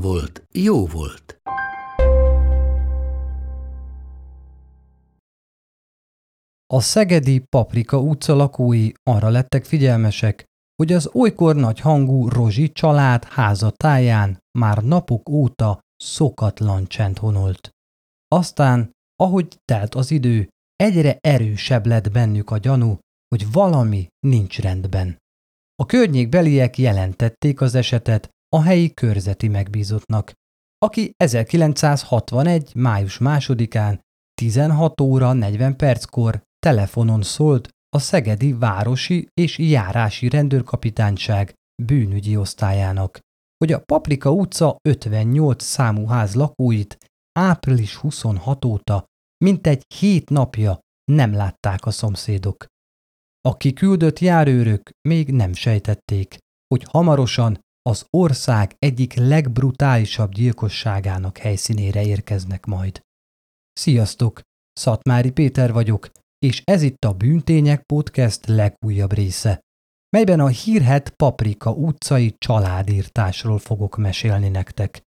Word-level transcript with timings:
volt, 0.00 0.46
jó 0.52 0.86
volt. 0.86 1.38
A 6.74 6.80
szegedi 6.80 7.38
Paprika 7.38 8.00
utca 8.00 8.34
lakói 8.34 8.90
arra 9.02 9.28
lettek 9.28 9.64
figyelmesek, 9.64 10.44
hogy 10.76 10.92
az 10.92 11.10
olykor 11.12 11.56
nagy 11.56 11.80
hangú 11.80 12.28
Rozsi 12.28 12.72
család 12.72 13.24
háza 13.24 13.70
táján 13.70 14.38
már 14.58 14.82
napok 14.82 15.28
óta 15.28 15.80
szokatlan 15.96 16.86
csend 16.86 17.18
honolt. 17.18 17.70
Aztán, 18.28 18.90
ahogy 19.16 19.58
telt 19.64 19.94
az 19.94 20.10
idő, 20.10 20.48
egyre 20.76 21.18
erősebb 21.20 21.86
lett 21.86 22.10
bennük 22.10 22.50
a 22.50 22.58
gyanú, 22.58 22.98
hogy 23.28 23.52
valami 23.52 24.06
nincs 24.26 24.58
rendben. 24.60 25.18
A 25.82 25.86
környékbeliek 25.86 26.78
jelentették 26.78 27.60
az 27.60 27.74
esetet 27.74 28.28
a 28.48 28.62
helyi 28.62 28.94
körzeti 28.94 29.48
megbízottnak, 29.48 30.32
aki 30.78 31.12
1961. 31.16 32.74
május 32.74 33.18
másodikán 33.18 34.00
16 34.34 35.00
óra 35.00 35.32
40 35.32 35.76
perckor 35.76 36.42
telefonon 36.58 37.22
szólt 37.22 37.68
a 37.96 37.98
Szegedi 37.98 38.52
Városi 38.52 39.28
és 39.34 39.58
Járási 39.58 40.28
Rendőrkapitányság 40.28 41.54
bűnügyi 41.82 42.36
osztályának, 42.36 43.18
hogy 43.58 43.72
a 43.72 43.80
Paprika 43.80 44.30
utca 44.30 44.76
58 44.88 45.64
számú 45.64 46.06
ház 46.06 46.34
lakóit 46.34 46.96
április 47.38 47.96
26 47.96 48.64
óta 48.64 49.04
mintegy 49.44 49.82
hét 49.94 50.30
napja 50.30 50.78
nem 51.12 51.32
látták 51.32 51.86
a 51.86 51.90
szomszédok. 51.90 52.66
A 53.48 53.56
kiküldött 53.56 54.18
járőrök 54.18 54.90
még 55.08 55.32
nem 55.32 55.52
sejtették, 55.52 56.36
hogy 56.74 56.84
hamarosan 56.90 57.58
az 57.86 58.06
ország 58.10 58.74
egyik 58.78 59.14
legbrutálisabb 59.14 60.32
gyilkosságának 60.32 61.38
helyszínére 61.38 62.04
érkeznek 62.04 62.66
majd. 62.66 63.00
Sziasztok! 63.72 64.40
Szatmári 64.72 65.30
Péter 65.30 65.72
vagyok, 65.72 66.08
és 66.38 66.62
ez 66.64 66.82
itt 66.82 67.04
a 67.04 67.12
Bűntények 67.12 67.82
Podcast 67.82 68.46
legújabb 68.46 69.12
része, 69.12 69.60
melyben 70.16 70.40
a 70.40 70.46
hírhet 70.46 71.10
Paprika 71.10 71.70
utcai 71.70 72.34
családírtásról 72.38 73.58
fogok 73.58 73.96
mesélni 73.96 74.48
nektek. 74.48 75.02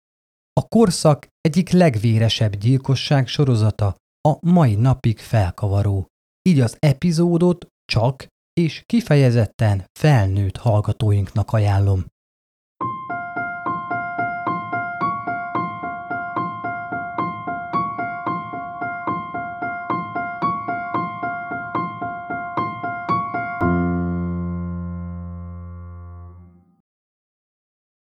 A 0.52 0.68
korszak 0.68 1.28
egyik 1.40 1.70
legvéresebb 1.70 2.56
gyilkosság 2.56 3.26
sorozata 3.26 3.96
a 4.28 4.36
mai 4.40 4.74
napig 4.74 5.18
felkavaró, 5.18 6.06
így 6.48 6.60
az 6.60 6.76
epizódot 6.78 7.66
csak 7.84 8.26
és 8.52 8.82
kifejezetten 8.86 9.84
felnőtt 9.98 10.56
hallgatóinknak 10.56 11.52
ajánlom. 11.52 12.04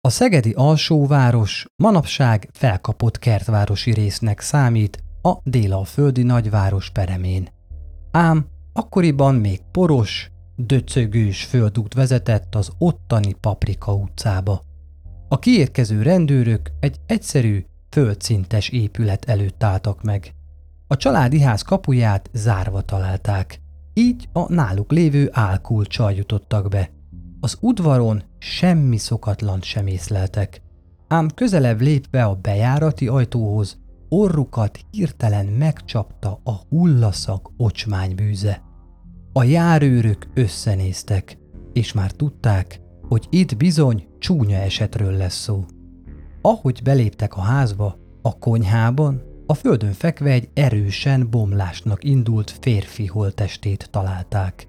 A 0.06 0.10
szegedi 0.10 0.52
alsóváros 0.52 1.66
manapság 1.76 2.48
felkapott 2.52 3.18
kertvárosi 3.18 3.92
résznek 3.92 4.40
számít 4.40 5.02
a 5.22 5.36
délalföldi 5.42 6.22
nagyváros 6.22 6.90
peremén. 6.90 7.48
Ám 8.10 8.46
akkoriban 8.72 9.34
még 9.34 9.60
poros, 9.70 10.30
döcögős 10.56 11.44
földút 11.44 11.94
vezetett 11.94 12.54
az 12.54 12.70
ottani 12.78 13.32
Paprika 13.32 13.94
utcába. 13.94 14.62
A 15.28 15.38
kiérkező 15.38 16.02
rendőrök 16.02 16.70
egy 16.80 16.96
egyszerű, 17.06 17.64
földszintes 17.90 18.68
épület 18.68 19.24
előtt 19.24 19.62
álltak 19.62 20.02
meg. 20.02 20.34
A 20.86 20.96
családi 20.96 21.40
ház 21.40 21.62
kapuját 21.62 22.30
zárva 22.32 22.80
találták, 22.80 23.60
így 23.94 24.28
a 24.32 24.52
náluk 24.52 24.92
lévő 24.92 25.28
álkulcsal 25.32 26.12
jutottak 26.12 26.68
be. 26.68 26.90
Az 27.40 27.58
udvaron 27.60 28.22
semmi 28.44 28.96
szokatlan 28.96 29.60
sem 29.60 29.86
észleltek, 29.86 30.62
ám 31.08 31.28
közelebb 31.34 31.80
lépve 31.80 32.24
a 32.24 32.34
bejárati 32.34 33.06
ajtóhoz, 33.06 33.78
orrukat 34.08 34.78
hirtelen 34.90 35.46
megcsapta 35.46 36.40
a 36.44 36.52
hullaszak 36.68 37.50
ocsmánybűze. 37.56 38.62
A 39.32 39.42
járőrök 39.42 40.26
összenéztek, 40.34 41.38
és 41.72 41.92
már 41.92 42.10
tudták, 42.10 42.80
hogy 43.08 43.26
itt 43.30 43.56
bizony 43.56 44.06
csúnya 44.18 44.56
esetről 44.56 45.16
lesz 45.16 45.40
szó. 45.40 45.64
Ahogy 46.42 46.82
beléptek 46.82 47.36
a 47.36 47.40
házba, 47.40 47.96
a 48.22 48.38
konyhában 48.38 49.22
a 49.46 49.54
földön 49.54 49.92
fekve 49.92 50.30
egy 50.30 50.48
erősen 50.54 51.30
bomlásnak 51.30 52.04
indult 52.04 52.56
férfi 52.60 53.06
holtestét 53.06 53.88
találták. 53.90 54.66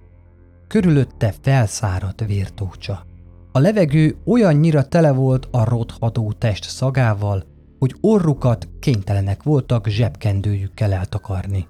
Körülötte 0.68 1.34
felszáradt 1.42 2.26
vértócsa. 2.26 3.14
A 3.56 3.60
levegő 3.60 4.18
olyannyira 4.26 4.88
tele 4.88 5.12
volt 5.12 5.48
a 5.52 5.64
rothadó 5.64 6.32
test 6.32 6.64
szagával, 6.64 7.44
hogy 7.80 7.96
orrukat 8.02 8.70
kénytelenek 8.80 9.44
voltak 9.44 9.88
zsebkendőjükkel 9.88 10.94
eltakarni. 10.94 11.68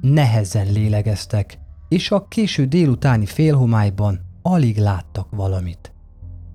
Nehezen 0.00 0.72
lélegeztek, 0.72 1.58
és 1.88 2.10
a 2.10 2.28
késő 2.28 2.64
délutáni 2.64 3.26
félhomályban 3.26 4.20
alig 4.42 4.78
láttak 4.78 5.26
valamit. 5.30 5.92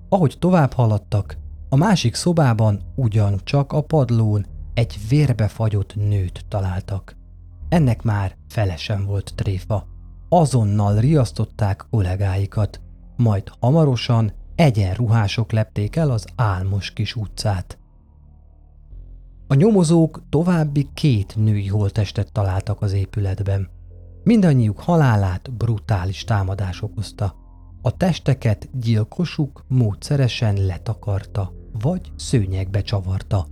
Ahogy 0.08 0.36
tovább 0.38 0.72
haladtak, 0.72 1.36
a 1.68 1.76
másik 1.76 2.14
szobában 2.14 2.80
ugyancsak 2.94 3.72
a 3.72 3.80
padlón 3.80 4.46
egy 4.74 4.98
vérbefagyott 5.08 5.94
nőt 5.94 6.44
találtak. 6.48 7.16
Ennek 7.68 8.02
már 8.02 8.36
felesen 8.48 9.06
volt 9.06 9.32
tréfa. 9.34 9.86
Azonnal 10.28 10.96
riasztották 10.96 11.86
kollégáikat, 11.90 12.80
majd 13.16 13.42
hamarosan 13.60 14.32
egyenruhások 14.56 15.52
lepték 15.52 15.96
el 15.96 16.10
az 16.10 16.26
álmos 16.36 16.90
kis 16.90 17.16
utcát. 17.16 17.78
A 19.46 19.54
nyomozók 19.54 20.22
további 20.28 20.88
két 20.94 21.36
női 21.36 21.66
holtestet 21.66 22.32
találtak 22.32 22.82
az 22.82 22.92
épületben. 22.92 23.68
Mindannyiuk 24.24 24.80
halálát 24.80 25.52
brutális 25.52 26.24
támadás 26.24 26.82
okozta. 26.82 27.34
A 27.82 27.96
testeket 27.96 28.68
gyilkosuk 28.80 29.64
módszeresen 29.68 30.66
letakarta, 30.66 31.52
vagy 31.72 32.12
szőnyegbe 32.16 32.82
csavarta. 32.82 33.46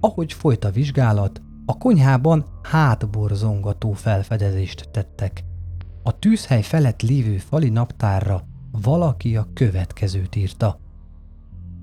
Ahogy 0.00 0.32
folyt 0.32 0.64
a 0.64 0.70
vizsgálat, 0.70 1.40
a 1.66 1.78
konyhában 1.78 2.46
hátborzongató 2.62 3.92
felfedezést 3.92 4.88
tettek. 4.90 5.44
A 6.02 6.18
tűzhely 6.18 6.62
felett 6.62 7.02
lévő 7.02 7.36
fali 7.36 7.68
naptárra 7.68 8.48
valaki 8.72 9.36
a 9.36 9.48
következőt 9.54 10.36
írta. 10.36 10.78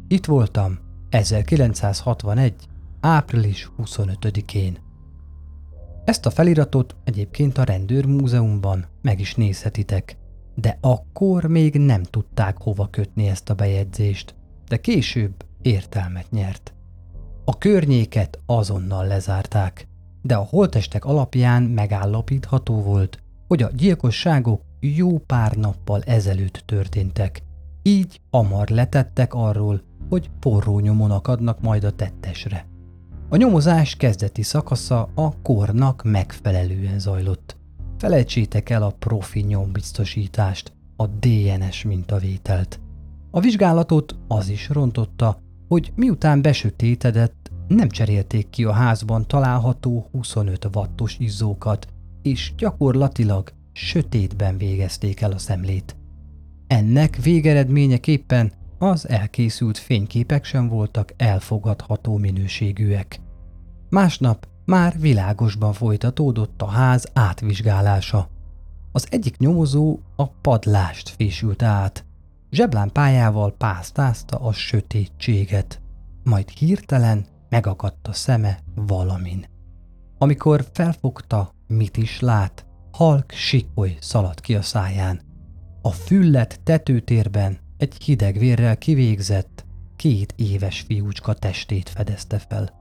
Itt 0.07 0.25
voltam 0.25 0.79
1961. 1.09 2.55
április 2.99 3.71
25-én. 3.77 4.77
Ezt 6.05 6.25
a 6.25 6.29
feliratot 6.29 6.95
egyébként 7.03 7.57
a 7.57 7.63
rendőrmúzeumban 7.63 8.85
meg 9.01 9.19
is 9.19 9.35
nézhetitek, 9.35 10.17
de 10.55 10.77
akkor 10.81 11.43
még 11.43 11.75
nem 11.75 12.03
tudták 12.03 12.57
hova 12.57 12.87
kötni 12.89 13.27
ezt 13.27 13.49
a 13.49 13.53
bejegyzést, 13.53 14.35
de 14.67 14.77
később 14.77 15.45
értelmet 15.61 16.31
nyert. 16.31 16.73
A 17.45 17.57
környéket 17.57 18.39
azonnal 18.45 19.07
lezárták, 19.07 19.87
de 20.21 20.35
a 20.35 20.47
holtestek 20.49 21.05
alapján 21.05 21.63
megállapítható 21.63 22.81
volt, 22.81 23.23
hogy 23.47 23.63
a 23.63 23.71
gyilkosságok 23.73 24.61
jó 24.79 25.17
pár 25.17 25.55
nappal 25.55 26.01
ezelőtt 26.01 26.63
történtek. 26.65 27.41
Így 27.81 28.21
amar 28.29 28.67
letettek 28.67 29.33
arról, 29.33 29.81
hogy 30.09 30.29
forró 30.39 30.79
nyomon 30.79 31.11
akadnak 31.11 31.61
majd 31.61 31.83
a 31.83 31.91
tettesre. 31.91 32.67
A 33.29 33.35
nyomozás 33.35 33.95
kezdeti 33.95 34.41
szakasza 34.41 35.09
a 35.15 35.41
kornak 35.41 36.03
megfelelően 36.03 36.99
zajlott. 36.99 37.57
Felejtsétek 37.97 38.69
el 38.69 38.83
a 38.83 38.95
profi 38.99 39.39
nyombiztosítást, 39.39 40.73
a 40.95 41.07
DNS 41.07 41.83
mintavételt. 41.83 42.79
A 43.31 43.39
vizsgálatot 43.39 44.15
az 44.27 44.49
is 44.49 44.69
rontotta, 44.69 45.37
hogy 45.67 45.91
miután 45.95 46.41
besötétedett, 46.41 47.51
nem 47.67 47.89
cserélték 47.89 48.49
ki 48.49 48.63
a 48.63 48.71
házban 48.71 49.27
található 49.27 50.07
25 50.11 50.69
wattos 50.73 51.17
izzókat, 51.19 51.87
és 52.21 52.53
gyakorlatilag 52.57 53.51
sötétben 53.77 54.57
végezték 54.57 55.21
el 55.21 55.31
a 55.31 55.37
szemlét. 55.37 55.95
Ennek 56.67 57.15
végeredményeképpen 57.15 58.51
az 58.77 59.09
elkészült 59.09 59.77
fényképek 59.77 60.43
sem 60.43 60.67
voltak 60.67 61.13
elfogadható 61.17 62.17
minőségűek. 62.17 63.19
Másnap 63.89 64.47
már 64.65 64.99
világosban 64.99 65.73
folytatódott 65.73 66.61
a 66.61 66.67
ház 66.67 67.05
átvizsgálása. 67.13 68.29
Az 68.91 69.07
egyik 69.09 69.37
nyomozó 69.37 69.99
a 70.15 70.27
padlást 70.27 71.09
fésült 71.09 71.61
át. 71.61 72.05
Zseblámpájával 72.51 73.51
pásztázta 73.51 74.37
a 74.37 74.53
sötétséget, 74.53 75.81
majd 76.23 76.49
hirtelen 76.49 77.25
megakadt 77.49 78.07
a 78.07 78.13
szeme 78.13 78.59
valamin. 78.75 79.45
Amikor 80.17 80.65
felfogta, 80.73 81.51
mit 81.67 81.97
is 81.97 82.19
lát, 82.19 82.66
halk 82.97 83.31
sikoly 83.31 83.97
szaladt 83.99 84.39
ki 84.39 84.55
a 84.55 84.61
száján. 84.61 85.21
A 85.81 85.91
füllet 85.91 86.59
tetőtérben 86.63 87.57
egy 87.77 88.03
hideg 88.03 88.37
vérrel 88.37 88.77
kivégzett, 88.77 89.65
két 89.95 90.33
éves 90.35 90.81
fiúcska 90.87 91.33
testét 91.33 91.89
fedezte 91.89 92.37
fel. 92.37 92.73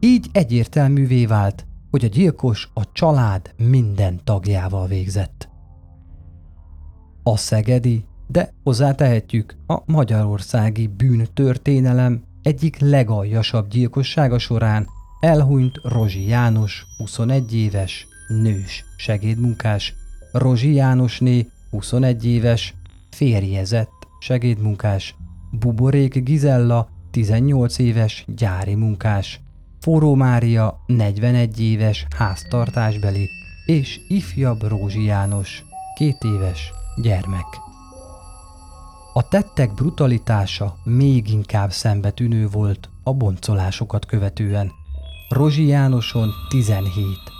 Így 0.00 0.26
egyértelművé 0.32 1.26
vált, 1.26 1.66
hogy 1.90 2.04
a 2.04 2.08
gyilkos 2.08 2.70
a 2.74 2.92
család 2.92 3.54
minden 3.56 4.20
tagjával 4.24 4.86
végzett. 4.86 5.48
A 7.22 7.36
szegedi, 7.36 8.04
de 8.28 8.52
hozzátehetjük 8.62 9.56
a 9.66 9.82
magyarországi 9.86 10.86
bűntörténelem 10.86 12.22
egyik 12.42 12.78
legaljasabb 12.78 13.68
gyilkossága 13.68 14.38
során 14.38 14.86
elhunyt 15.20 15.80
Rozsi 15.82 16.26
János, 16.26 16.86
21 16.96 17.54
éves, 17.54 18.06
nős 18.32 18.84
segédmunkás, 18.96 19.94
Rozsi 20.32 20.72
Jánosné, 20.72 21.48
21 21.70 22.26
éves, 22.26 22.74
férjezett 23.10 24.06
segédmunkás, 24.20 25.14
Buborék 25.50 26.24
Gizella, 26.24 26.88
18 27.10 27.78
éves, 27.78 28.24
gyári 28.26 28.74
munkás, 28.74 29.40
Forró 29.80 30.14
Mária, 30.14 30.82
41 30.86 31.60
éves, 31.60 32.06
háztartásbeli, 32.16 33.28
és 33.66 34.00
ifjabb 34.08 34.62
Rózsi 34.62 35.04
János, 35.04 35.64
két 35.94 36.18
éves, 36.24 36.72
gyermek. 37.02 37.46
A 39.12 39.28
tettek 39.28 39.74
brutalitása 39.74 40.76
még 40.84 41.30
inkább 41.30 41.72
szembetűnő 41.72 42.48
volt 42.48 42.88
a 43.02 43.12
boncolásokat 43.12 44.06
követően. 44.06 44.70
Rozsi 45.28 45.66
Jánoson 45.66 46.30
17, 46.48 47.31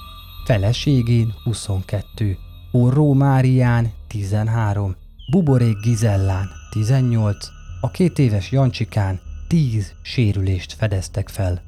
feleségén 0.44 1.34
22, 1.44 2.36
Orró 2.70 3.12
Márián 3.12 3.92
13, 4.06 4.96
Buborék 5.30 5.80
Gizellán 5.80 6.48
18, 6.70 7.36
a 7.80 7.90
két 7.90 8.18
éves 8.18 8.50
Jancsikán 8.50 9.20
10 9.48 9.92
sérülést 10.02 10.72
fedeztek 10.72 11.28
fel. 11.28 11.62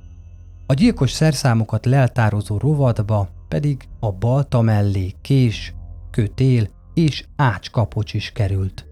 A 0.67 0.75
gyilkos 0.75 1.11
szerszámokat 1.11 1.87
leltározó 1.87 2.59
rovadba 2.59 3.29
pedig 3.49 3.89
a 4.01 4.13
balta 4.13 4.61
mellé 4.61 5.15
kés, 5.21 5.75
kötél 6.11 6.69
és 6.95 7.25
ácskapocs 7.37 8.15
is 8.15 8.31
került. 8.33 8.87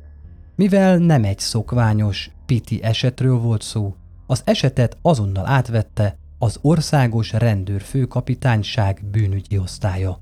Mivel 0.56 0.98
nem 0.98 1.24
egy 1.24 1.38
szokványos, 1.38 2.30
piti 2.46 2.82
esetről 2.82 3.38
volt 3.38 3.62
szó, 3.62 3.94
az 4.26 4.42
esetet 4.44 4.96
azonnal 5.02 5.46
átvette 5.46 6.16
az 6.42 6.58
Országos 6.60 7.32
Rendőrfőkapitányság 7.32 9.04
bűnügyi 9.10 9.58
osztálya. 9.58 10.20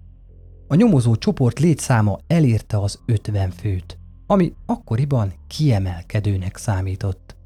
A 0.68 0.74
nyomozó 0.74 1.16
csoport 1.16 1.58
létszáma 1.58 2.18
elérte 2.26 2.78
az 2.78 3.00
50 3.06 3.50
főt, 3.50 3.98
ami 4.26 4.52
akkoriban 4.66 5.32
kiemelkedőnek 5.46 6.56
számított. 6.56 7.36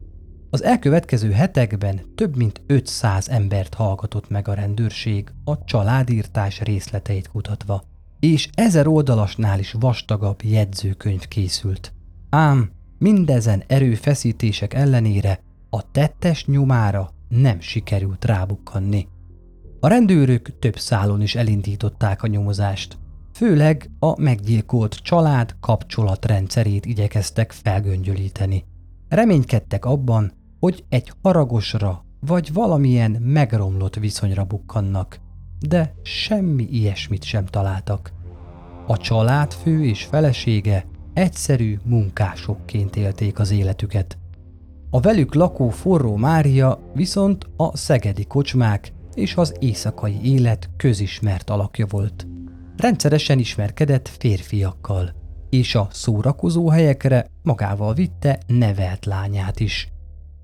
Az 0.50 0.62
elkövetkező 0.62 1.30
hetekben 1.30 2.00
több 2.14 2.36
mint 2.36 2.62
500 2.66 3.28
embert 3.28 3.74
hallgatott 3.74 4.28
meg 4.28 4.48
a 4.48 4.54
rendőrség 4.54 5.28
a 5.44 5.64
családírtás 5.64 6.60
részleteit 6.60 7.28
kutatva, 7.28 7.82
és 8.20 8.48
ezer 8.54 8.86
oldalasnál 8.86 9.58
is 9.58 9.72
vastagabb 9.72 10.42
jegyzőkönyv 10.42 11.28
készült. 11.28 11.92
Ám 12.30 12.70
mindezen 12.98 13.62
erőfeszítések 13.66 14.74
ellenére 14.74 15.40
a 15.70 15.90
tettes 15.90 16.46
nyomára 16.46 17.13
nem 17.40 17.60
sikerült 17.60 18.24
rábukkanni. 18.24 19.08
A 19.80 19.88
rendőrök 19.88 20.58
több 20.58 20.78
szálon 20.78 21.22
is 21.22 21.34
elindították 21.34 22.22
a 22.22 22.26
nyomozást. 22.26 22.98
Főleg 23.32 23.90
a 23.98 24.20
meggyilkolt 24.20 24.94
család 24.94 25.56
kapcsolatrendszerét 25.60 26.86
igyekeztek 26.86 27.52
felgöngyölíteni. 27.52 28.64
Reménykedtek 29.08 29.84
abban, 29.84 30.32
hogy 30.60 30.84
egy 30.88 31.12
haragosra 31.22 32.04
vagy 32.20 32.52
valamilyen 32.52 33.10
megromlott 33.10 33.94
viszonyra 33.94 34.44
bukkannak, 34.44 35.20
de 35.60 35.94
semmi 36.02 36.68
ilyesmit 36.70 37.24
sem 37.24 37.44
találtak. 37.44 38.12
A 38.86 38.96
család 38.96 39.52
fő 39.52 39.84
és 39.84 40.04
felesége 40.04 40.86
egyszerű 41.12 41.78
munkásokként 41.84 42.96
élték 42.96 43.38
az 43.38 43.50
életüket. 43.50 44.18
A 44.94 45.00
velük 45.00 45.34
lakó 45.34 45.68
forró 45.68 46.16
Mária 46.16 46.90
viszont 46.92 47.46
a 47.56 47.76
szegedi 47.76 48.24
kocsmák 48.24 48.92
és 49.14 49.34
az 49.34 49.54
éjszakai 49.58 50.18
élet 50.22 50.70
közismert 50.76 51.50
alakja 51.50 51.86
volt. 51.86 52.26
Rendszeresen 52.76 53.38
ismerkedett 53.38 54.08
férfiakkal, 54.08 55.14
és 55.50 55.74
a 55.74 55.88
szórakozó 55.90 56.68
helyekre 56.68 57.26
magával 57.42 57.94
vitte 57.94 58.38
nevelt 58.46 59.06
lányát 59.06 59.60
is. 59.60 59.88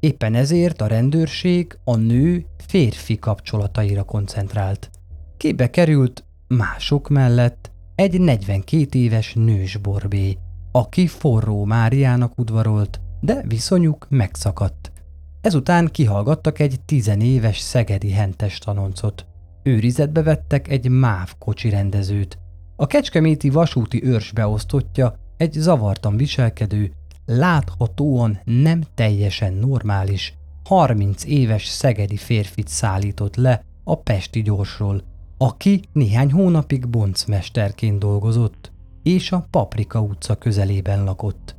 Éppen 0.01 0.35
ezért 0.35 0.81
a 0.81 0.87
rendőrség 0.87 1.79
a 1.85 1.97
nő 1.97 2.47
férfi 2.67 3.19
kapcsolataira 3.19 4.03
koncentrált. 4.03 4.91
Képbe 5.37 5.71
került 5.71 6.25
mások 6.49 7.09
mellett 7.09 7.71
egy 7.95 8.21
42 8.21 8.99
éves 8.99 9.35
nős 9.35 9.77
borbé, 9.77 10.39
aki 10.73 11.07
forró 11.07 11.65
Máriának 11.65 12.39
udvarolt, 12.39 13.01
de 13.21 13.43
viszonyuk 13.47 14.07
megszakadt. 14.09 14.93
Ezután 15.41 15.87
kihallgattak 15.87 16.59
egy 16.59 16.81
tizenéves 16.85 17.59
szegedi 17.59 18.11
hentes 18.11 18.59
tanoncot. 18.59 19.27
Őrizetbe 19.63 20.23
vettek 20.23 20.69
egy 20.69 20.89
MÁV 20.89 21.35
kocsi 21.39 21.69
rendezőt. 21.69 22.39
A 22.77 22.87
kecskeméti 22.87 23.51
vasúti 23.51 24.05
őrs 24.05 24.33
beosztottja 24.33 25.15
egy 25.37 25.53
zavartan 25.53 26.17
viselkedő, 26.17 26.93
láthatóan 27.27 28.41
nem 28.45 28.83
teljesen 28.95 29.53
normális, 29.55 30.35
30 30.65 31.25
éves 31.25 31.67
szegedi 31.67 32.17
férfit 32.17 32.69
szállított 32.69 33.37
le 33.37 33.65
a 33.85 33.95
Pesti 33.95 34.43
gyorsról, 34.43 35.03
aki 35.39 35.81
néhány 35.93 36.33
hónapig 36.33 36.89
boncmesterként 36.89 37.99
dolgozott, 37.99 38.73
és 39.03 39.33
a 39.33 39.47
Paprika 39.51 40.01
utca 40.01 40.35
közelében 40.35 41.05
lakott. 41.05 41.57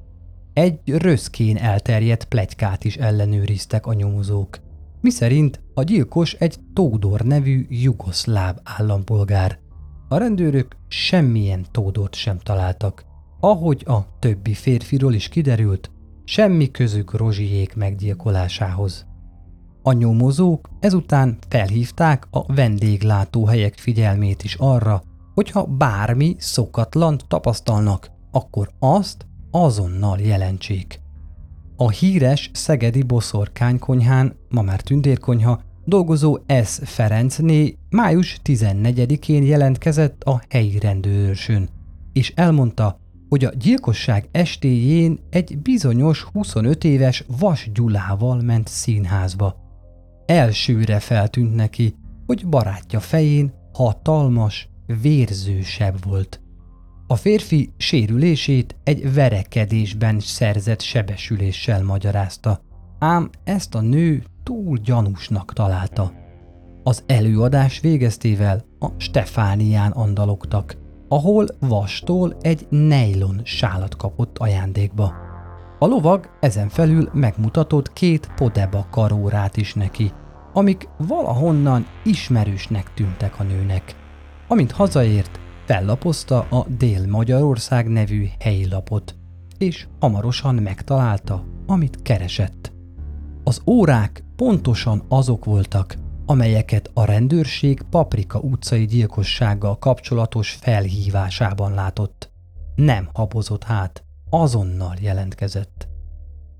Egy 0.53 0.79
röszkén 0.85 1.57
elterjedt 1.57 2.25
plegykát 2.25 2.83
is 2.83 2.97
ellenőriztek 2.97 3.85
a 3.85 3.93
nyomozók, 3.93 4.59
miszerint 5.01 5.61
a 5.73 5.83
gyilkos 5.83 6.33
egy 6.33 6.55
Tódor 6.73 7.21
nevű 7.21 7.65
jugoszláv 7.69 8.55
állampolgár. 8.63 9.59
A 10.07 10.17
rendőrök 10.17 10.75
semmilyen 10.87 11.65
Tódort 11.71 12.15
sem 12.15 12.37
találtak. 12.37 13.05
Ahogy 13.39 13.83
a 13.87 14.19
többi 14.19 14.53
férfiról 14.53 15.13
is 15.13 15.29
kiderült, 15.29 15.91
semmi 16.23 16.71
közük 16.71 17.13
Rozsiék 17.13 17.75
meggyilkolásához. 17.75 19.05
A 19.83 19.91
nyomozók 19.91 20.69
ezután 20.79 21.37
felhívták 21.49 22.27
a 22.29 22.53
vendéglátóhelyek 22.53 23.77
figyelmét 23.77 24.43
is 24.43 24.55
arra, 24.55 25.03
hogyha 25.33 25.65
bármi 25.65 26.35
szokatlant 26.37 27.25
tapasztalnak, 27.27 28.11
akkor 28.31 28.69
azt 28.79 29.25
azonnal 29.51 30.19
jelentsék. 30.19 30.99
A 31.75 31.89
híres 31.89 32.49
szegedi 32.53 33.03
boszorkánykonyhán, 33.03 34.35
ma 34.49 34.61
már 34.61 34.81
tündérkonyha, 34.81 35.61
dolgozó 35.85 36.37
S. 36.63 36.79
Ferencné 36.83 37.75
május 37.89 38.39
14-én 38.43 39.43
jelentkezett 39.43 40.23
a 40.23 40.41
helyi 40.49 40.79
rendőrsön, 40.79 41.69
és 42.13 42.33
elmondta, 42.35 42.99
hogy 43.29 43.45
a 43.45 43.53
gyilkosság 43.53 44.29
estéjén 44.31 45.19
egy 45.29 45.57
bizonyos 45.57 46.23
25 46.23 46.83
éves 46.83 47.25
Vas 47.39 47.69
Gyulával 47.73 48.41
ment 48.41 48.67
színházba. 48.67 49.55
Elsőre 50.25 50.99
feltűnt 50.99 51.55
neki, 51.55 51.95
hogy 52.25 52.47
barátja 52.47 52.99
fején 52.99 53.53
hatalmas, 53.73 54.69
vérzősebb 55.01 56.03
volt. 56.03 56.40
A 57.11 57.15
férfi 57.15 57.73
sérülését 57.77 58.75
egy 58.83 59.13
verekedésben 59.13 60.19
szerzett 60.19 60.81
sebesüléssel 60.81 61.83
magyarázta, 61.83 62.61
ám 62.99 63.29
ezt 63.43 63.75
a 63.75 63.81
nő 63.81 64.23
túl 64.43 64.77
gyanúsnak 64.77 65.53
találta. 65.53 66.11
Az 66.83 67.03
előadás 67.05 67.79
végeztével 67.79 68.65
a 68.79 68.87
Stefánián 68.97 69.91
andalogtak, 69.91 70.77
ahol 71.07 71.47
vastól 71.59 72.37
egy 72.41 72.67
nejlon 72.69 73.41
sálat 73.43 73.95
kapott 73.95 74.37
ajándékba. 74.37 75.13
A 75.79 75.85
lovag 75.85 76.29
ezen 76.39 76.69
felül 76.69 77.09
megmutatott 77.13 77.93
két 77.93 78.31
podeba 78.35 78.87
karórát 78.91 79.57
is 79.57 79.73
neki, 79.73 80.11
amik 80.53 80.89
valahonnan 80.97 81.85
ismerősnek 82.03 82.93
tűntek 82.93 83.39
a 83.39 83.43
nőnek. 83.43 83.95
Amint 84.47 84.71
hazaért, 84.71 85.39
fellapozta 85.71 86.39
a 86.49 86.65
Dél-Magyarország 86.77 87.87
nevű 87.87 88.27
helyi 88.39 88.67
lapot, 88.67 89.15
és 89.57 89.87
hamarosan 89.99 90.55
megtalálta, 90.55 91.43
amit 91.65 92.01
keresett. 92.01 92.71
Az 93.43 93.61
órák 93.65 94.23
pontosan 94.35 95.03
azok 95.07 95.45
voltak, 95.45 95.95
amelyeket 96.25 96.91
a 96.93 97.05
rendőrség 97.05 97.81
Paprika 97.89 98.39
utcai 98.39 98.85
gyilkossággal 98.85 99.77
kapcsolatos 99.77 100.51
felhívásában 100.51 101.73
látott. 101.73 102.31
Nem 102.75 103.09
habozott 103.13 103.63
hát, 103.63 104.03
azonnal 104.29 104.95
jelentkezett. 105.01 105.87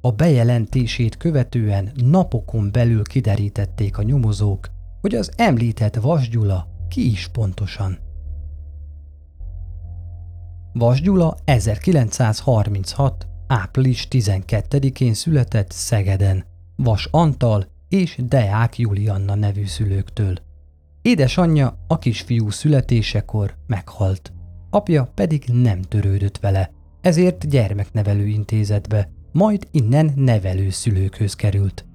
A 0.02 0.12
bejelentését 0.12 1.18
követően 1.18 1.92
napokon 1.96 2.72
belül 2.72 3.04
kiderítették 3.04 3.98
a 3.98 4.04
nyomozók, 4.04 4.70
hogy 5.02 5.16
az 5.16 5.32
említett 5.36 5.96
Vasgyula 5.96 6.68
ki 6.90 7.12
is 7.12 7.28
pontosan. 7.28 8.10
Vasgyula 10.74 11.38
1936. 11.46 13.28
április 13.48 14.08
12-én 14.10 15.14
született 15.14 15.72
Szegeden, 15.72 16.46
Vas 16.76 17.08
Antal 17.12 17.68
és 17.90 18.20
Deák 18.28 18.78
Julianna 18.78 19.36
nevű 19.36 19.66
szülőktől. 19.66 20.36
Édesanyja 21.02 21.78
a 21.88 22.00
kisfiú 22.00 22.50
születésekor 22.50 23.56
meghalt, 23.68 24.34
apja 24.70 25.12
pedig 25.16 25.44
nem 25.54 25.82
törődött 25.82 26.38
vele, 26.38 26.72
ezért 27.02 27.50
gyermeknevelő 27.50 28.28
intézetbe, 28.28 29.10
majd 29.32 29.68
innen 29.72 30.12
nevelő 30.16 30.70
szülőkhöz 30.70 31.34
került. 31.34 31.86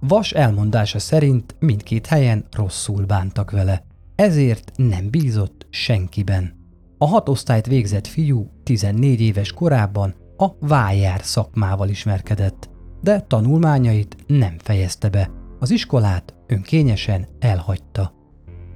Vas 0.00 0.32
elmondása 0.32 0.98
szerint 0.98 1.56
mindkét 1.58 2.06
helyen 2.06 2.46
rosszul 2.50 3.04
bántak 3.04 3.50
vele, 3.50 3.84
ezért 4.14 4.72
nem 4.76 5.10
bízott 5.10 5.66
senkiben. 5.70 6.65
A 6.98 7.06
hat 7.06 7.28
osztályt 7.28 7.66
végzett 7.66 8.06
fiú 8.06 8.50
14 8.62 9.20
éves 9.20 9.52
korában 9.52 10.14
a 10.36 10.50
vájár 10.60 11.20
szakmával 11.22 11.88
ismerkedett, 11.88 12.70
de 13.00 13.20
tanulmányait 13.20 14.16
nem 14.26 14.58
fejezte 14.58 15.08
be, 15.08 15.30
az 15.58 15.70
iskolát 15.70 16.34
önkényesen 16.46 17.26
elhagyta. 17.38 18.14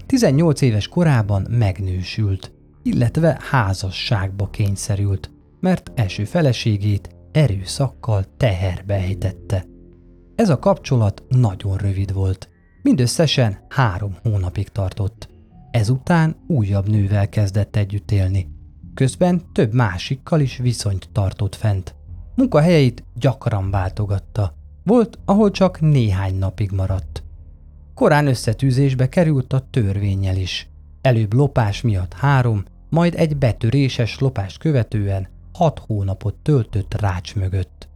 18 0.07 0.61
éves 0.61 0.89
korában 0.89 1.47
megnősült, 1.51 2.53
illetve 2.83 3.41
házasságba 3.51 4.51
kényszerült, 4.51 5.31
mert 5.61 5.93
első 5.95 6.25
feleségét 6.25 7.17
erőszakkal 7.33 8.25
teherbe 8.37 8.95
ejtette. 8.95 9.65
Ez 10.35 10.49
a 10.49 10.59
kapcsolat 10.59 11.23
nagyon 11.29 11.77
rövid 11.77 12.13
volt, 12.13 12.49
mindösszesen 12.83 13.59
három 13.69 14.17
hónapig 14.23 14.69
tartott. 14.69 15.30
Ezután 15.71 16.37
újabb 16.47 16.89
nővel 16.89 17.29
kezdett 17.29 17.77
együtt 17.77 18.11
élni. 18.11 18.49
Közben 18.95 19.43
több 19.53 19.73
másikkal 19.73 20.41
is 20.41 20.57
viszonyt 20.57 21.09
tartott 21.13 21.55
fent. 21.55 21.95
Munkahelyeit 22.35 23.05
gyakran 23.15 23.71
váltogatta. 23.71 24.55
Volt, 24.85 25.19
ahol 25.25 25.51
csak 25.51 25.81
néhány 25.81 26.35
napig 26.35 26.71
maradt. 26.71 27.23
Korán 27.95 28.27
összetűzésbe 28.27 29.09
került 29.09 29.53
a 29.53 29.67
törvényel 29.71 30.37
is. 30.37 30.69
Előbb 31.01 31.33
lopás 31.33 31.81
miatt 31.81 32.13
három, 32.13 32.65
majd 32.89 33.15
egy 33.17 33.37
betöréses 33.37 34.19
lopást 34.19 34.59
követően 34.59 35.29
hat 35.53 35.79
hónapot 35.79 36.35
töltött 36.35 37.01
rács 37.01 37.35
mögött. 37.35 37.89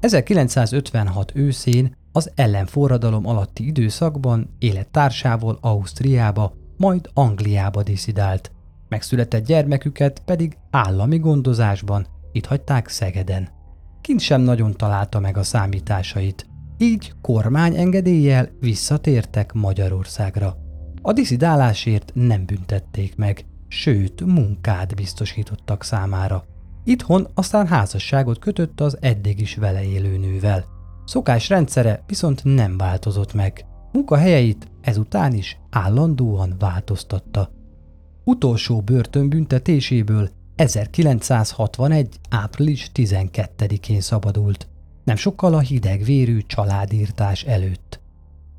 1956 0.00 1.32
őszén 1.34 1.96
az 2.12 2.30
ellenforradalom 2.34 3.26
alatti 3.26 3.66
időszakban 3.66 4.54
élettársával 4.58 5.58
Ausztriába, 5.60 6.52
majd 6.76 7.10
Angliába 7.14 7.82
diszidált. 7.82 8.50
Megszületett 8.88 9.44
gyermeküket 9.44 10.22
pedig 10.24 10.56
állami 10.70 11.18
gondozásban 11.18 12.06
itt 12.32 12.46
hagyták 12.46 12.88
Szegeden. 12.88 13.48
Kint 14.00 14.20
sem 14.20 14.40
nagyon 14.40 14.72
találta 14.76 15.20
meg 15.20 15.36
a 15.36 15.42
számításait, 15.42 16.46
így 16.78 17.12
kormány 17.20 17.76
engedéllyel 17.76 18.48
visszatértek 18.60 19.52
Magyarországra. 19.52 20.56
A 21.02 21.12
diszidálásért 21.12 22.10
nem 22.14 22.44
büntették 22.46 23.16
meg, 23.16 23.44
sőt 23.68 24.20
munkát 24.24 24.94
biztosítottak 24.94 25.84
számára. 25.84 26.44
Itthon 26.84 27.28
aztán 27.34 27.66
házasságot 27.66 28.38
kötött 28.38 28.80
az 28.80 28.96
eddig 29.00 29.40
is 29.40 29.54
vele 29.54 29.84
élő 29.84 30.16
nővel. 30.16 30.64
Szokás 31.04 31.48
rendszere 31.48 32.02
viszont 32.06 32.44
nem 32.44 32.76
változott 32.76 33.34
meg. 33.34 33.66
Munkahelyeit 33.96 34.68
ezután 34.80 35.32
is 35.34 35.58
állandóan 35.70 36.54
változtatta. 36.58 37.50
Utolsó 38.24 38.80
börtönbüntetéséből 38.80 40.30
1961. 40.56 42.20
április 42.30 42.90
12-én 42.94 44.00
szabadult, 44.00 44.68
nem 45.04 45.16
sokkal 45.16 45.54
a 45.54 45.58
hidegvérű 45.58 46.40
családírtás 46.46 47.44
előtt. 47.44 48.00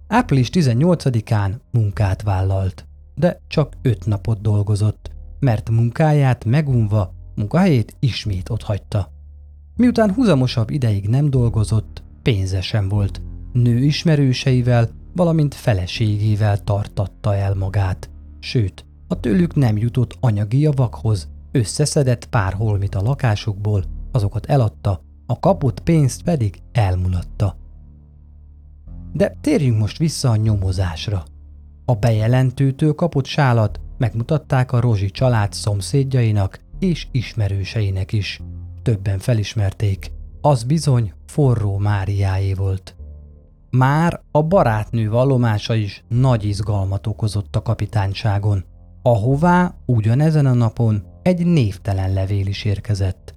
Április 0.07 0.49
18-án 0.53 1.51
munkát 1.71 2.21
vállalt, 2.21 2.85
de 3.15 3.41
csak 3.47 3.73
öt 3.81 4.05
napot 4.05 4.41
dolgozott, 4.41 5.11
mert 5.39 5.69
munkáját 5.69 6.45
megunva 6.45 7.13
munkahelyét 7.35 7.95
ismét 7.99 8.49
otthagyta. 8.49 9.11
Miután 9.75 10.13
húzamosabb 10.13 10.69
ideig 10.69 11.07
nem 11.07 11.29
dolgozott, 11.29 12.03
pénze 12.21 12.61
sem 12.61 12.89
volt. 12.89 13.21
Nő 13.53 13.77
ismerőseivel, 13.77 14.89
valamint 15.17 15.53
feleségével 15.53 16.57
tartatta 16.57 17.35
el 17.35 17.53
magát. 17.53 18.09
Sőt, 18.39 18.85
a 19.07 19.19
tőlük 19.19 19.55
nem 19.55 19.77
jutott 19.77 20.17
anyagi 20.19 20.59
javakhoz, 20.59 21.29
összeszedett 21.51 22.25
pár 22.25 22.53
holmit 22.53 22.95
a 22.95 23.01
lakásukból, 23.01 23.83
azokat 24.11 24.45
eladta, 24.45 25.01
a 25.25 25.39
kapott 25.39 25.79
pénzt 25.79 26.23
pedig 26.23 26.61
elmulatta. 26.71 27.57
De 29.13 29.37
térjünk 29.41 29.79
most 29.79 29.97
vissza 29.97 30.29
a 30.29 30.35
nyomozásra. 30.35 31.23
A 31.85 31.95
bejelentőtől 31.95 32.93
kapott 32.93 33.25
sálat 33.25 33.79
megmutatták 33.97 34.71
a 34.71 34.79
Rozsi 34.79 35.11
család 35.11 35.53
szomszédjainak 35.53 36.59
és 36.79 37.07
ismerőseinek 37.11 38.13
is. 38.13 38.41
Többen 38.81 39.19
felismerték. 39.19 40.11
Az 40.41 40.63
bizony 40.63 41.13
forró 41.25 41.77
Máriáé 41.77 42.53
volt. 42.53 42.96
Már 43.69 44.21
a 44.31 44.41
barátnő 44.41 45.09
vallomása 45.09 45.75
is 45.75 46.03
nagy 46.07 46.43
izgalmat 46.43 47.07
okozott 47.07 47.55
a 47.55 47.61
kapitányságon, 47.61 48.65
ahová 49.01 49.75
ugyanezen 49.85 50.45
a 50.45 50.53
napon 50.53 51.03
egy 51.21 51.45
névtelen 51.45 52.13
levél 52.13 52.47
is 52.47 52.65
érkezett. 52.65 53.35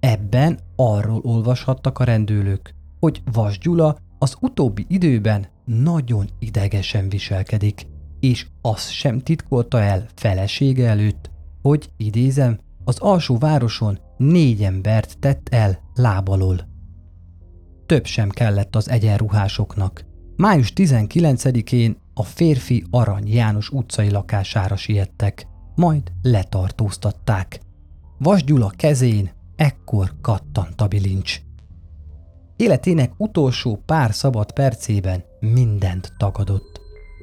Ebben 0.00 0.58
arról 0.76 1.20
olvashattak 1.22 1.98
a 1.98 2.04
rendőlők, 2.04 2.74
hogy 3.00 3.22
Vas 3.32 3.58
Gyula 3.58 3.96
az 4.18 4.36
utóbbi 4.40 4.86
időben 4.88 5.46
nagyon 5.64 6.28
idegesen 6.38 7.08
viselkedik, 7.08 7.86
és 8.20 8.46
azt 8.60 8.90
sem 8.90 9.20
titkolta 9.20 9.80
el 9.80 10.06
felesége 10.14 10.88
előtt, 10.88 11.30
hogy 11.62 11.90
idézem, 11.96 12.58
az 12.84 12.98
alsó 12.98 13.38
városon 13.38 13.98
négy 14.16 14.62
embert 14.62 15.18
tett 15.18 15.48
el 15.50 15.78
lábalól. 15.94 16.71
Több 17.92 18.06
sem 18.06 18.28
kellett 18.28 18.76
az 18.76 18.88
egyenruhásoknak. 18.88 20.04
Május 20.36 20.72
19-én 20.76 21.96
a 22.14 22.22
férfi 22.22 22.84
Arany 22.90 23.28
János 23.28 23.70
utcai 23.70 24.10
lakására 24.10 24.76
siettek, 24.76 25.46
majd 25.74 26.12
letartóztatták. 26.22 27.60
Vas 28.18 28.44
Gyula 28.44 28.72
kezén 28.76 29.30
ekkor 29.56 30.14
kattant 30.20 30.80
a 30.80 30.86
bilincs. 30.86 31.40
Életének 32.56 33.12
utolsó 33.16 33.82
pár 33.86 34.14
szabad 34.14 34.52
percében 34.52 35.24
mindent 35.40 36.12
tagadott. 36.18 36.80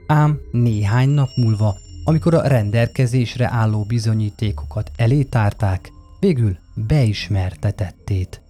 Ám 0.08 0.40
néhány 0.52 1.10
nap 1.10 1.30
múlva 1.36 1.76
amikor 2.04 2.34
a 2.34 2.48
rendelkezésre 2.48 3.50
álló 3.52 3.84
bizonyítékokat 3.88 4.92
elétárták, 4.96 5.92
végül 6.20 6.58
beismerte 6.76 7.72
tettét. 7.72 8.42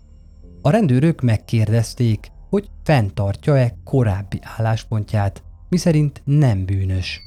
A 0.69 0.71
rendőrök 0.71 1.21
megkérdezték, 1.21 2.31
hogy 2.49 2.69
fenntartja-e 2.83 3.75
korábbi 3.83 4.39
álláspontját, 4.57 5.43
miszerint 5.69 6.21
nem 6.25 6.65
bűnös. 6.65 7.21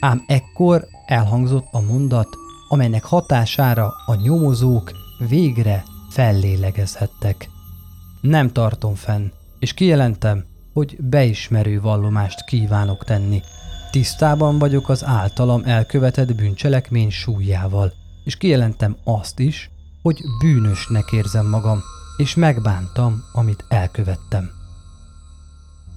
Ám 0.00 0.24
ekkor 0.26 0.84
elhangzott 1.06 1.66
a 1.70 1.80
mondat, 1.80 2.28
amelynek 2.68 3.04
hatására 3.04 3.92
a 4.06 4.14
nyomozók 4.14 4.92
végre 5.28 5.84
fellélegezhettek. 6.10 7.48
Nem 8.20 8.52
tartom 8.52 8.94
fenn, 8.94 9.30
és 9.58 9.74
kijelentem, 9.74 10.44
hogy 10.72 10.96
beismerő 11.00 11.80
vallomást 11.80 12.44
kívánok 12.44 13.04
tenni. 13.04 13.42
Tisztában 13.90 14.58
vagyok 14.58 14.88
az 14.88 15.04
általam 15.04 15.62
elkövetett 15.64 16.34
bűncselekmény 16.34 17.10
súlyával, 17.10 17.92
és 18.24 18.36
kijelentem 18.36 18.96
azt 19.04 19.38
is, 19.38 19.70
hogy 20.02 20.20
bűnösnek 20.42 21.12
érzem 21.12 21.48
magam, 21.48 21.82
és 22.18 22.34
megbántam, 22.34 23.22
amit 23.32 23.64
elkövettem. 23.68 24.50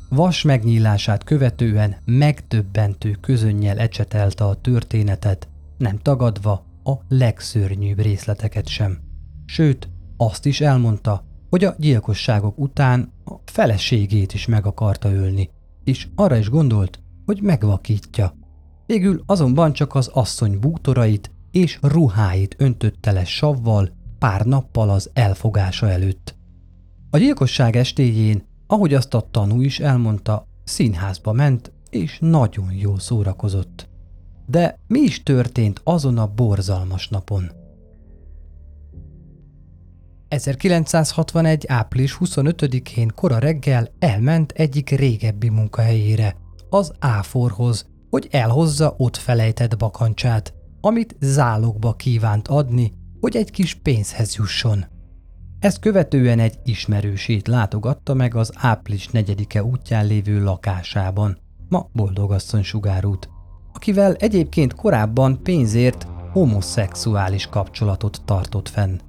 Vas 0.10 0.42
megnyílását 0.42 1.24
követően 1.24 1.96
megdöbbentő 2.06 3.18
közönnyel 3.22 3.78
ecsetelte 3.78 4.44
a 4.44 4.56
történetet, 4.56 5.50
nem 5.78 5.98
tagadva 5.98 6.66
a 6.84 6.94
legszörnyűbb 7.08 8.00
részleteket 8.00 8.68
sem. 8.68 9.00
Sőt, 9.46 9.90
azt 10.18 10.46
is 10.46 10.62
elmondta, 10.62 11.24
hogy 11.50 11.64
a 11.64 11.76
gyilkosságok 11.78 12.60
után 12.60 13.14
a 13.26 13.34
feleségét 13.46 14.34
is 14.34 14.46
meg 14.46 14.66
akarta 14.66 15.12
ölni, 15.12 15.50
és 15.84 16.08
arra 16.16 16.36
is 16.36 16.50
gondolt, 16.50 17.00
hogy 17.26 17.42
megvakítja. 17.42 18.34
Végül 18.86 19.24
azonban 19.26 19.74
csak 19.74 19.96
az 19.96 20.08
asszony 20.08 20.60
bútorait 20.60 21.32
és 21.52 21.80
ruháit 21.82 22.56
öntötte 22.58 23.12
le 23.12 23.26
savval 23.26 24.00
pár 24.22 24.46
nappal 24.46 24.90
az 24.90 25.10
elfogása 25.14 25.90
előtt. 25.90 26.36
A 27.10 27.18
gyilkosság 27.18 27.76
estéjén, 27.76 28.44
ahogy 28.68 28.94
azt 28.94 29.14
a 29.14 29.28
tanú 29.32 29.62
is 29.62 29.80
elmondta, 29.80 30.48
színházba 30.64 31.32
ment, 31.32 31.72
és 31.90 32.18
nagyon 32.20 32.72
jól 32.74 33.00
szórakozott. 33.00 33.90
De 34.46 34.80
mi 34.88 35.00
is 35.00 35.24
történt 35.24 35.82
azon 35.84 36.18
a 36.18 36.28
borzalmas 36.28 37.08
napon? 37.08 37.52
1961. 40.28 41.66
április 41.68 42.18
25-én 42.20 43.12
kora 43.16 43.38
reggel 43.38 43.88
elment 44.00 44.52
egyik 44.52 44.90
régebbi 44.90 45.50
munkahelyére, 45.50 46.36
az 46.70 46.94
Áforhoz, 47.00 47.86
hogy 48.10 48.28
elhozza 48.32 48.94
ott 48.98 49.18
felejtett 49.18 49.78
bakancsát, 49.78 50.54
amit 50.82 51.16
zálogba 51.20 51.94
kívánt 51.94 52.48
adni, 52.48 53.00
hogy 53.22 53.36
egy 53.36 53.52
kis 53.52 53.74
pénzhez 53.74 54.36
jusson. 54.36 54.86
Ezt 55.60 55.80
követően 55.80 56.40
egy 56.40 56.60
ismerősét 56.64 57.48
látogatta 57.48 58.14
meg 58.14 58.36
az 58.36 58.52
április 58.56 59.10
4-e 59.14 59.64
útján 59.64 60.06
lévő 60.06 60.44
lakásában, 60.44 61.38
ma 61.70 61.90
Boldogasszony 61.94 62.64
sugárút, 62.64 63.30
akivel 63.74 64.14
egyébként 64.14 64.74
korábban 64.74 65.44
pénzért 65.44 66.08
homoszexuális 66.32 67.48
kapcsolatot 67.48 68.22
tartott 68.26 68.70
fenn. 68.70 69.00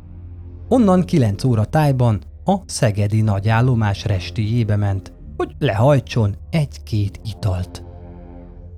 Onnan 0.68 1.04
9 1.04 1.44
óra 1.44 1.64
tájban 1.64 2.22
a 2.44 2.56
szegedi 2.66 3.20
nagyállomás 3.20 4.04
restijébe 4.04 4.76
ment, 4.76 5.12
hogy 5.36 5.54
lehajtson 5.58 6.36
egy-két 6.50 7.20
italt. 7.24 7.84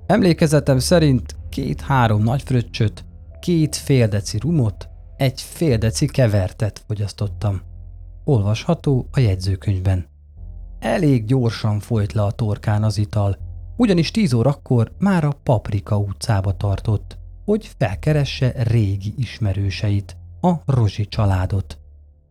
Emlékezetem 0.05 0.79
szerint 0.79 1.35
két-három 1.49 2.23
nagy 2.23 2.41
fröccsöt, 2.41 3.05
két 3.39 3.75
fél 3.75 4.07
deci 4.07 4.37
rumot, 4.37 4.89
egy 5.17 5.41
fél 5.41 5.77
deci 5.77 6.05
kevertet 6.05 6.83
fogyasztottam. 6.87 7.61
Olvasható 8.23 9.07
a 9.11 9.19
jegyzőkönyvben. 9.19 10.05
Elég 10.79 11.25
gyorsan 11.25 11.79
folyt 11.79 12.13
le 12.13 12.21
a 12.21 12.31
torkán 12.31 12.83
az 12.83 12.97
ital, 12.97 13.37
ugyanis 13.77 14.11
tíz 14.11 14.33
órakor 14.33 14.91
már 14.97 15.23
a 15.23 15.39
Paprika 15.43 15.97
utcába 15.97 16.57
tartott, 16.57 17.17
hogy 17.45 17.71
felkeresse 17.77 18.53
régi 18.63 19.13
ismerőseit, 19.17 20.17
a 20.41 20.53
Rozsi 20.65 21.07
családot. 21.07 21.79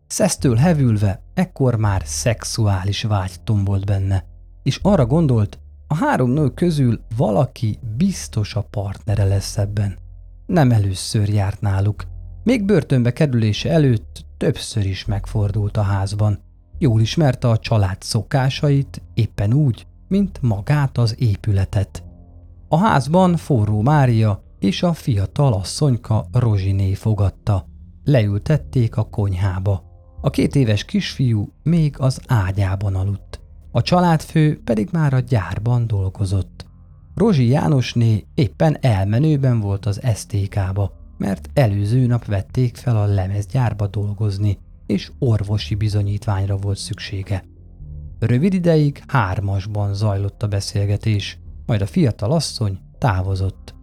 Szesztől 0.07 0.55
hevülve 0.55 1.21
ekkor 1.33 1.75
már 1.75 2.01
szexuális 2.05 3.03
vágy 3.03 3.41
tombolt 3.43 3.85
benne, 3.85 4.25
és 4.63 4.79
arra 4.81 5.05
gondolt, 5.05 5.59
a 5.87 5.95
három 5.95 6.29
nő 6.29 6.49
közül 6.49 6.99
valaki 7.17 7.79
biztos 7.97 8.55
a 8.55 8.61
partnere 8.61 9.23
lesz 9.23 9.57
ebben. 9.57 9.97
Nem 10.45 10.71
először 10.71 11.29
járt 11.29 11.61
náluk. 11.61 12.03
Még 12.45 12.65
börtönbe 12.65 13.13
kerülése 13.13 13.69
előtt 13.71 14.25
többször 14.37 14.85
is 14.85 15.05
megfordult 15.05 15.77
a 15.77 15.81
házban. 15.81 16.39
Jól 16.77 17.01
ismerte 17.01 17.49
a 17.49 17.57
család 17.57 18.01
szokásait, 18.01 19.01
éppen 19.13 19.53
úgy, 19.53 19.87
mint 20.07 20.41
magát 20.41 20.97
az 20.97 21.15
épületet. 21.19 22.03
A 22.67 22.77
házban 22.77 23.35
forró 23.37 23.81
Mária 23.81 24.43
és 24.59 24.83
a 24.83 24.93
fiatal 24.93 25.53
asszonyka 25.53 26.27
Rozsiné 26.31 26.93
fogadta. 26.93 27.65
Leültették 28.03 28.97
a 28.97 29.03
konyhába. 29.03 29.83
A 30.21 30.29
két 30.29 30.55
éves 30.55 30.85
kisfiú 30.85 31.49
még 31.63 31.95
az 31.99 32.21
ágyában 32.27 32.95
aludt. 32.95 33.41
A 33.71 33.81
családfő 33.81 34.61
pedig 34.63 34.89
már 34.91 35.13
a 35.13 35.19
gyárban 35.19 35.87
dolgozott. 35.87 36.65
Rozsi 37.15 37.47
Jánosné 37.47 38.25
éppen 38.33 38.77
elmenőben 38.81 39.59
volt 39.59 39.85
az 39.85 40.01
STK-ba, 40.15 41.04
mert 41.17 41.49
előző 41.53 42.05
nap 42.05 42.25
vették 42.25 42.75
fel 42.75 42.97
a 42.97 43.05
lemezgyárba 43.05 43.87
dolgozni, 43.87 44.57
és 44.85 45.11
orvosi 45.19 45.75
bizonyítványra 45.75 46.57
volt 46.57 46.77
szüksége. 46.77 47.43
Rövid 48.19 48.53
ideig 48.53 49.03
hármasban 49.07 49.93
zajlott 49.93 50.43
a 50.43 50.47
beszélgetés, 50.47 51.39
majd 51.65 51.81
a 51.81 51.85
fiatal 51.85 52.31
asszony 52.31 52.79
távozott. 52.97 53.75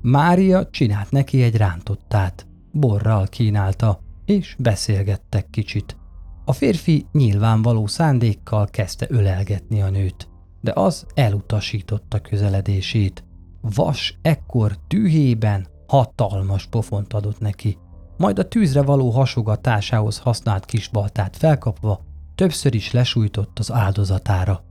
Mária 0.00 0.70
csinált 0.70 1.10
neki 1.10 1.42
egy 1.42 1.56
rántottát, 1.56 2.46
borral 2.72 3.26
kínálta, 3.26 4.00
és 4.24 4.56
beszélgettek 4.58 5.50
kicsit. 5.50 5.96
A 6.44 6.52
férfi 6.52 7.06
nyilvánvaló 7.12 7.86
szándékkal 7.86 8.66
kezdte 8.66 9.06
ölelgetni 9.08 9.82
a 9.82 9.90
nőt, 9.90 10.28
de 10.60 10.72
az 10.74 11.06
elutasította 11.14 12.20
közeledését. 12.20 13.24
Vas 13.60 14.18
ekkor 14.22 14.78
tühében 14.86 15.66
hatalmas 15.86 16.66
pofont 16.66 17.12
adott 17.12 17.40
neki, 17.40 17.78
majd 18.16 18.38
a 18.38 18.48
tűzre 18.48 18.82
való 18.82 19.10
hasogatásához 19.10 20.18
használt 20.18 20.64
kisbaltát 20.64 21.36
felkapva 21.36 22.04
többször 22.34 22.74
is 22.74 22.92
lesújtott 22.92 23.58
az 23.58 23.72
áldozatára. 23.72 24.64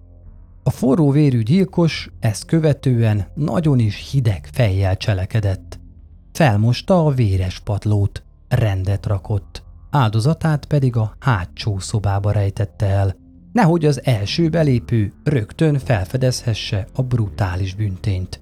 A 0.64 0.70
forró 0.70 1.12
vérű 1.12 1.42
gyilkos 1.44 2.10
ezt 2.20 2.46
követően 2.46 3.28
nagyon 3.34 3.80
is 3.80 4.12
hideg 4.12 4.50
fejjel 4.52 4.98
cselekedett. 4.98 5.80
Felmosta 6.32 7.06
a 7.06 7.12
véres 7.12 7.60
patlót, 7.60 8.24
rendet 8.48 9.06
rakott, 9.06 9.64
áldozatát 9.90 10.66
pedig 10.66 10.96
a 10.96 11.16
hátsó 11.20 11.80
szobába 11.80 12.32
rejtette 12.32 12.86
el, 12.86 13.16
nehogy 13.52 13.86
az 13.86 14.06
első 14.06 14.50
belépő 14.50 15.14
rögtön 15.24 15.80
felfedezhesse 15.80 16.88
a 16.94 17.02
brutális 17.02 17.76
büntényt. 17.76 18.42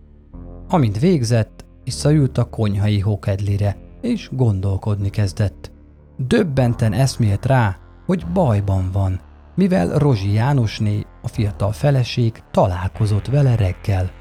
Amint 0.67 0.99
végzett, 0.99 1.62
visszaült 1.84 2.38
a 2.38 2.50
konyhai 2.50 3.00
hokedlire, 3.00 3.78
és 4.02 4.30
gondolkodni 4.32 5.10
kezdett. 5.10 5.72
Döbbenten 6.17 6.93
eszmélt 6.93 7.46
rá, 7.46 7.78
hogy 8.06 8.26
bajban 8.34 8.89
van, 8.91 9.22
mivel 9.56 9.98
Rozsi 9.98 10.34
Jánosné, 10.34 11.06
a 11.22 11.28
fiatal 11.28 11.72
feleség 11.72 12.43
találkozott 12.52 13.28
vele 13.28 13.56
reggel. 13.56 14.12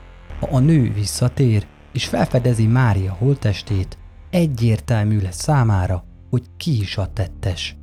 Ha 0.40 0.48
a 0.51 0.59
nő 0.59 0.92
visszatér, 0.92 1.66
és 1.92 2.07
felfedezi 2.07 2.66
Mária 2.66 3.12
holtestét, 3.12 3.98
egyértelmű 4.31 5.20
lesz 5.20 5.42
számára, 5.42 6.05
hogy 6.31 6.42
ki 6.57 6.81
is 6.81 6.96
a 6.96 7.07
tettes. 7.12 7.77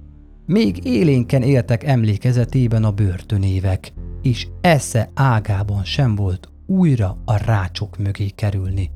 Még 0.46 0.86
élénken 0.86 1.42
éltek 1.42 1.84
emlékezetében 1.84 2.84
a 2.84 2.92
börtönévek, 2.92 3.94
és 4.22 4.48
esze 4.62 5.10
ágában 5.14 5.84
sem 5.84 6.16
volt 6.16 6.50
újra 6.66 7.18
a 7.26 7.38
rácsok 7.38 7.98
mögé 7.98 8.30
kerülni. 8.30 8.92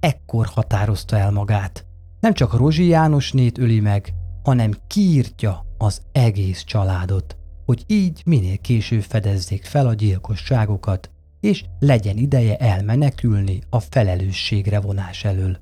Ekkor 0.00 0.46
határozta 0.46 1.16
el 1.16 1.30
magát. 1.30 1.86
Nem 2.20 2.32
csak 2.32 2.54
Rozsi 2.54 2.86
Jánosnét 2.86 3.58
öli 3.58 3.80
meg, 3.80 4.14
hanem 4.42 4.72
kiírtja 4.86 5.66
az 5.78 6.02
egész 6.12 6.64
családot, 6.64 7.36
hogy 7.64 7.84
így 7.86 8.22
minél 8.24 8.58
később 8.58 9.02
fedezzék 9.02 9.64
fel 9.64 9.86
a 9.86 9.94
gyilkosságokat, 9.94 11.10
és 11.40 11.64
legyen 11.78 12.16
ideje 12.16 12.56
elmenekülni 12.56 13.62
a 13.70 13.80
felelősségre 13.80 14.80
vonás 14.80 15.24
elől. 15.24 15.58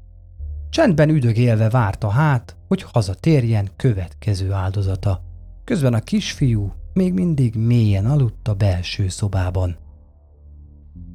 Csendben 0.71 1.09
üdögélve 1.09 1.69
várta 1.69 2.09
hát, 2.09 2.57
hogy 2.69 2.83
hazatérjen 2.83 3.69
következő 3.77 4.53
áldozata. 4.53 5.23
Közben 5.65 5.95
a 5.95 6.01
kisfiú 6.01 6.73
még 6.93 7.13
mindig 7.13 7.55
mélyen 7.55 8.07
aludt 8.07 8.49
a 8.49 8.55
belső 8.55 9.09
szobában. 9.09 9.77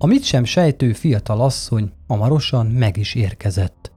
A 0.01 0.05
mit 0.05 0.23
sem 0.23 0.43
sejtő 0.43 0.93
fiatal 0.93 1.41
asszony 1.41 1.91
hamarosan 2.07 2.65
meg 2.65 2.97
is 2.97 3.15
érkezett. 3.15 3.91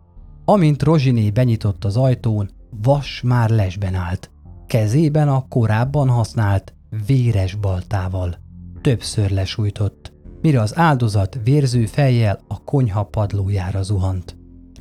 Amint 0.45 0.83
Rozsiné 0.83 1.31
benyitott 1.31 1.85
az 1.85 1.97
ajtón, 1.97 2.51
Vas 2.83 3.21
már 3.25 3.51
lesben 3.51 3.95
állt, 3.95 4.31
kezében 4.67 5.29
a 5.29 5.49
korábban 5.49 6.09
használt 6.09 6.75
véres 7.07 7.55
baltával. 7.55 8.37
Többször 8.81 9.31
lesújtott, 9.31 10.13
mire 10.41 10.61
az 10.61 10.77
áldozat 10.77 11.41
vérző 11.45 11.87
fejjel 11.87 12.41
a 12.49 12.65
konyha 12.65 13.05
padlójára 13.05 13.83
zuhant. 13.83 14.37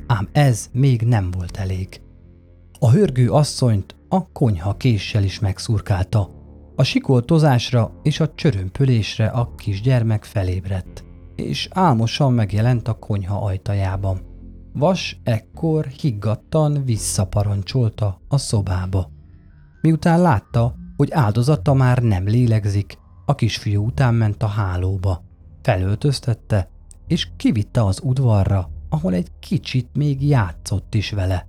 Ám 0.06 0.28
ez 0.32 0.68
még 0.72 1.02
nem 1.02 1.30
volt 1.30 1.56
elég. 1.56 2.00
A 2.78 2.90
hörgő 2.90 3.30
asszonyt 3.30 3.96
a 4.08 4.32
konyha 4.32 4.76
késsel 4.76 5.22
is 5.22 5.38
megszurkálta. 5.38 6.30
A 6.76 6.82
sikoltozásra 6.82 8.00
és 8.02 8.20
a 8.20 8.34
csörömpölésre 8.34 9.26
a 9.26 9.54
kisgyermek 9.54 10.24
felébredt, 10.24 11.04
és 11.36 11.68
álmosan 11.72 12.32
megjelent 12.32 12.88
a 12.88 12.92
konyha 12.94 13.44
ajtajában. 13.44 14.20
Vas 14.72 15.20
ekkor 15.24 15.86
higgadtan 15.86 16.84
visszaparancsolta 16.84 18.20
a 18.28 18.38
szobába. 18.38 19.10
Miután 19.80 20.20
látta, 20.20 20.74
hogy 20.96 21.10
áldozata 21.12 21.74
már 21.74 22.02
nem 22.02 22.24
lélegzik, 22.24 22.98
a 23.26 23.34
kisfiú 23.34 23.86
után 23.86 24.14
ment 24.14 24.42
a 24.42 24.46
hálóba. 24.46 25.24
Felöltöztette, 25.62 26.68
és 27.06 27.28
kivitte 27.36 27.84
az 27.84 28.00
udvarra, 28.02 28.70
ahol 28.88 29.14
egy 29.14 29.28
kicsit 29.40 29.88
még 29.94 30.28
játszott 30.28 30.94
is 30.94 31.10
vele. 31.10 31.46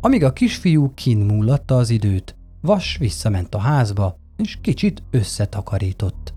Amíg 0.00 0.24
a 0.24 0.32
kisfiú 0.32 0.94
kinmúlatta 0.94 1.76
az 1.76 1.90
időt, 1.90 2.36
Vas 2.60 2.96
visszament 2.96 3.54
a 3.54 3.58
házba, 3.58 4.16
és 4.36 4.58
kicsit 4.60 5.02
összetakarított. 5.10 6.34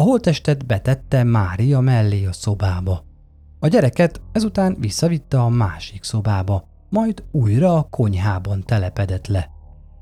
A 0.00 0.02
holtestet 0.02 0.66
betette 0.66 1.24
Mária 1.24 1.80
mellé 1.80 2.26
a 2.26 2.32
szobába. 2.32 3.04
A 3.58 3.68
gyereket 3.68 4.20
ezután 4.32 4.76
visszavitte 4.78 5.40
a 5.40 5.48
másik 5.48 6.02
szobába, 6.02 6.68
majd 6.88 7.24
újra 7.30 7.76
a 7.76 7.86
konyhában 7.90 8.62
telepedett 8.66 9.26
le. 9.26 9.50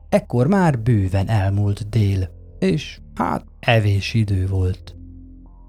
Ekkor 0.09 0.47
már 0.47 0.79
bőven 0.79 1.29
elmúlt 1.29 1.89
dél, 1.89 2.31
és 2.59 3.01
hát 3.15 3.45
evés 3.61 4.15
idő 4.15 4.47
volt. 4.47 4.97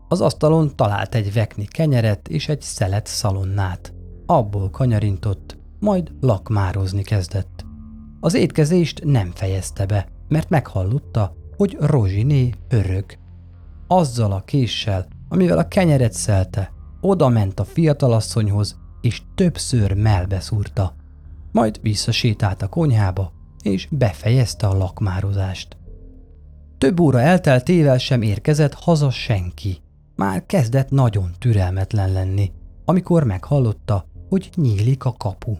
Az 0.08 0.22
asztalon 0.22 0.76
talált 0.76 1.16
egy 1.16 1.34
vekni 1.34 1.66
kenyeret 1.66 2.28
és 2.28 2.50
egy 2.50 2.62
szelet 2.62 3.08
szalonnát. 3.08 3.94
Abból 4.26 4.70
kanyarintott, 4.70 5.58
majd 5.80 6.12
lakmározni 6.20 7.02
kezdett. 7.02 7.66
Az 8.20 8.34
étkezést 8.34 9.04
nem 9.04 9.32
fejezte 9.34 9.86
be, 9.86 10.08
mert 10.28 10.50
meghallotta, 10.50 11.36
hogy 11.58 11.78
Rozsiné 11.80 12.54
örög. 12.68 13.19
Azzal 13.92 14.32
a 14.32 14.42
késsel, 14.42 15.08
amivel 15.30 15.58
a 15.58 15.68
kenyeret 15.68 16.14
szelte, 16.14 16.72
oda 17.02 17.30
ment 17.30 17.60
a 17.60 17.64
fiatalasszonyhoz, 17.64 18.78
és 19.02 19.22
többször 19.36 19.94
melbeszúrta. 19.94 20.96
Majd 21.52 21.80
visszasétált 21.82 22.62
a 22.62 22.68
konyhába, 22.68 23.32
és 23.64 23.88
befejezte 23.92 24.68
a 24.68 24.78
lakmározást. 24.78 25.78
Több 26.78 27.00
óra 27.00 27.22
elteltével 27.22 27.98
sem 27.98 28.22
érkezett 28.22 28.74
haza 28.74 29.10
senki. 29.10 29.78
Már 30.16 30.46
kezdett 30.46 30.90
nagyon 30.90 31.32
türelmetlen 31.40 32.12
lenni, 32.12 32.52
amikor 32.86 33.24
meghallotta, 33.24 34.06
hogy 34.30 34.50
nyílik 34.56 35.06
a 35.06 35.14
kapu. 35.18 35.56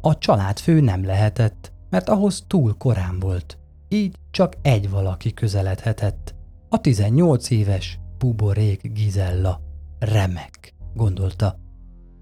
A 0.00 0.18
családfő 0.18 0.80
nem 0.80 1.04
lehetett, 1.04 1.72
mert 1.90 2.08
ahhoz 2.08 2.44
túl 2.46 2.74
korán 2.76 3.18
volt. 3.18 3.58
Így 3.88 4.16
csak 4.30 4.54
egy 4.62 4.90
valaki 4.90 5.32
közeledhetett. 5.32 6.33
A 6.74 6.80
18 6.80 7.50
éves 7.50 7.98
buborék 8.18 8.92
Gizella. 8.92 9.60
Remek, 9.98 10.74
gondolta. 10.94 11.58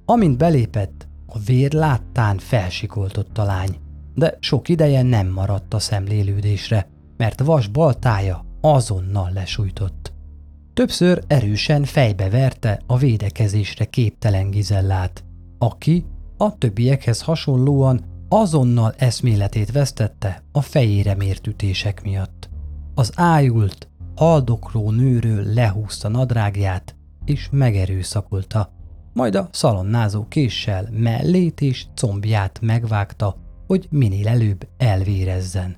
Amint 0.05 0.39
belépett, 0.39 1.09
a 1.27 1.39
vér 1.39 1.73
láttán 1.73 2.39
felsikoltott 2.39 3.39
a 3.39 3.45
lány, 3.45 3.77
de 4.15 4.37
sok 4.41 4.69
ideje 4.69 5.03
nem 5.03 5.29
maradt 5.29 5.75
a 5.75 5.79
szemlélődésre, 5.79 6.89
mert 7.17 7.41
vas 7.41 7.67
baltája 7.67 8.45
azonnal 8.61 9.31
lesújtott. 9.33 10.13
Többször 10.75 11.23
erősen 11.27 11.85
fejbe 11.85 12.29
verte 12.31 12.81
a 12.87 12.97
védekezésre 12.97 13.85
képtelen 13.85 14.51
Gizellát, 14.51 15.25
aki 15.59 16.05
a 16.37 16.59
többiekhez 16.59 17.23
hasonlóan 17.23 18.05
azonnal 18.29 18.95
eszméletét 18.97 19.73
vesztette 19.73 20.43
a 20.53 20.61
fejére 20.61 21.15
mért 21.15 21.47
ütések 21.47 22.03
miatt. 22.03 22.51
Az 22.95 23.13
ájult, 23.15 23.91
haldokló 24.15 24.91
nőről 24.91 25.45
lehúzta 25.45 26.09
nadrágját, 26.09 26.97
és 27.25 27.49
megerőszakolta, 27.51 28.73
majd 29.13 29.35
a 29.35 29.49
szalonnázó 29.53 30.29
késsel 30.29 30.89
mellét 30.91 31.61
és 31.61 31.87
combját 31.95 32.61
megvágta, 32.61 33.37
hogy 33.67 33.87
minél 33.91 34.29
előbb 34.29 34.69
elvérezzen. 34.77 35.77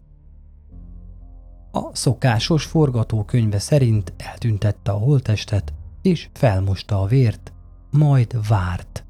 A 1.73 1.97
szokásos 1.97 2.65
forgatókönyve 2.65 3.59
szerint 3.59 4.13
eltüntette 4.17 4.91
a 4.91 4.99
holtestet, 4.99 5.73
és 6.03 6.29
felmosta 6.33 7.01
a 7.01 7.07
vért, 7.07 7.53
majd 7.91 8.49
várt. 8.49 9.05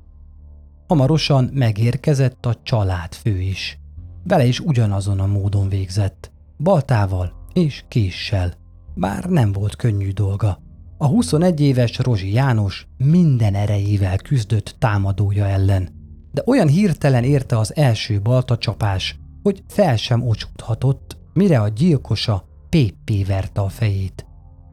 Hamarosan 0.88 1.50
megérkezett 1.52 2.46
a 2.46 2.54
családfő 2.62 3.40
is. 3.40 3.78
Vele 4.24 4.44
is 4.44 4.60
ugyanazon 4.60 5.20
a 5.20 5.26
módon 5.26 5.68
végzett, 5.68 6.32
baltával 6.58 7.32
és 7.52 7.84
késsel, 7.88 8.52
bár 8.94 9.24
nem 9.24 9.52
volt 9.52 9.76
könnyű 9.76 10.11
dolga. 10.11 10.62
A 10.98 11.07
21 11.07 11.61
éves 11.61 11.98
Rozsi 11.98 12.33
János 12.33 12.87
minden 12.96 13.54
erejével 13.54 14.16
küzdött 14.16 14.76
támadója 14.78 15.46
ellen, 15.46 15.88
de 16.33 16.42
olyan 16.46 16.68
hirtelen 16.68 17.24
érte 17.24 17.59
az 17.59 17.76
első 17.76 18.20
balta 18.20 18.59
csapás, 18.59 19.18
hogy 19.42 19.62
fel 19.68 19.96
sem 19.96 20.28
ocsúdhatott, 20.28 21.16
mire 21.33 21.61
a 21.61 21.68
gyilkosa 21.68 22.44
péppé 22.68 23.22
verte 23.22 23.61
a 23.61 23.68
fejét. 23.68 24.26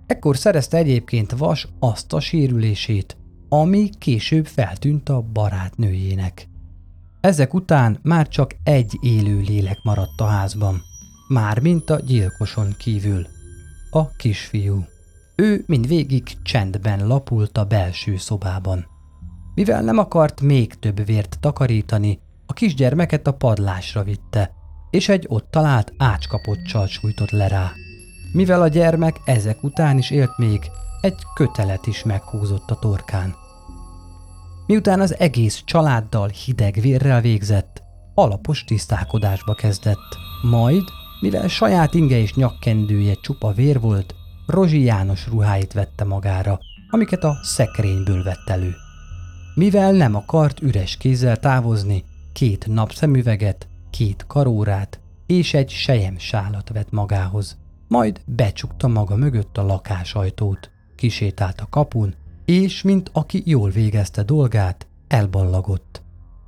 Ekkor 0.05 0.37
szerezte 0.37 0.77
egyébként 0.77 1.31
Vas 1.37 1.67
azt 1.79 2.13
a 2.13 2.19
sérülését, 2.19 3.17
ami 3.49 3.89
később 3.97 4.45
feltűnt 4.45 5.09
a 5.09 5.21
barátnőjének. 5.33 6.49
Ezek 7.21 7.53
után 7.53 7.99
már 8.01 8.27
csak 8.27 8.55
egy 8.63 8.97
élő 9.01 9.39
lélek 9.39 9.77
maradt 9.83 10.21
a 10.21 10.25
házban, 10.25 10.81
mármint 11.27 11.89
a 11.89 11.99
gyilkoson 11.99 12.75
kívül, 12.77 13.27
a 13.93 14.11
kisfiú. 14.15 14.85
Ő 15.35 15.63
mindvégig 15.67 16.41
csendben 16.43 17.07
lapult 17.07 17.57
a 17.57 17.65
belső 17.65 18.17
szobában. 18.17 18.85
Mivel 19.55 19.81
nem 19.81 19.97
akart 19.97 20.41
még 20.41 20.73
több 20.73 21.05
vért 21.05 21.37
takarítani, 21.39 22.19
a 22.45 22.53
kisgyermeket 22.53 23.27
a 23.27 23.33
padlásra 23.33 24.03
vitte, 24.03 24.51
és 24.89 25.09
egy 25.09 25.25
ott 25.29 25.51
talált 25.51 25.93
ácskapocsal 25.97 26.87
sújtott 26.87 27.29
le 27.29 27.47
rá. 27.47 27.71
Mivel 28.33 28.61
a 28.61 28.67
gyermek 28.67 29.19
ezek 29.25 29.63
után 29.63 29.97
is 29.97 30.11
élt 30.11 30.37
még, 30.37 30.59
egy 31.01 31.21
kötelet 31.33 31.87
is 31.87 32.03
meghúzott 32.03 32.71
a 32.71 32.75
torkán. 32.75 33.35
Miután 34.65 34.99
az 34.99 35.19
egész 35.19 35.61
családdal 35.65 36.27
hideg 36.27 36.77
vérrel 36.81 37.21
végzett, 37.21 37.81
alapos 38.13 38.63
tisztálkodásba 38.63 39.53
kezdett. 39.53 40.17
Majd, 40.41 40.83
mivel 41.21 41.47
saját 41.47 41.93
inge 41.93 42.17
és 42.17 42.33
nyakkendője 42.33 43.13
csupa 43.13 43.51
vér 43.51 43.79
volt, 43.79 44.15
Rozsi 44.45 44.83
János 44.83 45.27
ruháit 45.27 45.73
vette 45.73 46.03
magára, 46.03 46.59
amiket 46.89 47.23
a 47.23 47.39
szekrényből 47.43 48.23
vett 48.23 48.49
elő. 48.49 48.75
Mivel 49.55 49.91
nem 49.91 50.15
akart 50.15 50.61
üres 50.61 50.97
kézzel 50.97 51.37
távozni, 51.37 52.03
két 52.33 52.67
napszemüveget, 52.67 53.67
két 53.89 54.25
karórát 54.27 54.99
és 55.25 55.53
egy 55.53 55.69
sálat 56.17 56.69
vett 56.69 56.91
magához. 56.91 57.57
Majd 57.87 58.21
becsukta 58.25 58.87
maga 58.87 59.15
mögött 59.15 59.57
a 59.57 59.65
lakásajtót, 59.65 60.71
kisétált 60.95 61.61
a 61.61 61.67
kapun, 61.69 62.15
és, 62.45 62.81
mint 62.81 63.09
aki 63.13 63.43
jól 63.45 63.69
végezte 63.69 64.23
dolgát, 64.23 64.87
elballagott. 65.07 66.01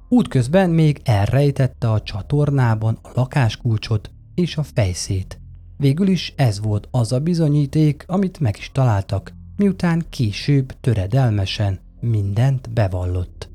Útközben 0.09 0.69
még 0.69 1.01
elrejtette 1.03 1.91
a 1.91 2.01
csatornában 2.01 2.99
a 3.01 3.09
lakáskulcsot 3.13 4.11
és 4.35 4.57
a 4.57 4.63
fejszét. 4.63 5.39
Végül 5.77 6.07
is 6.07 6.33
ez 6.35 6.61
volt 6.61 6.87
az 6.91 7.11
a 7.11 7.19
bizonyíték, 7.19 8.03
amit 8.07 8.39
meg 8.39 8.55
is 8.57 8.71
találtak, 8.71 9.33
miután 9.57 10.05
később 10.09 10.79
töredelmesen 10.79 11.79
mindent 11.99 12.69
bevallott. 12.69 13.49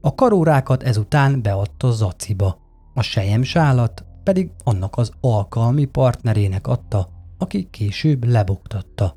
A 0.00 0.14
karórákat 0.14 0.82
ezután 0.82 1.42
beadta 1.42 1.90
Zaciba, 1.90 2.58
a 2.94 3.02
sálat 3.42 4.04
pedig 4.22 4.50
annak 4.64 4.96
az 4.96 5.12
alkalmi 5.20 5.84
partnerének 5.84 6.66
adta, 6.66 7.08
aki 7.38 7.68
később 7.70 8.24
lebuktatta. 8.24 9.16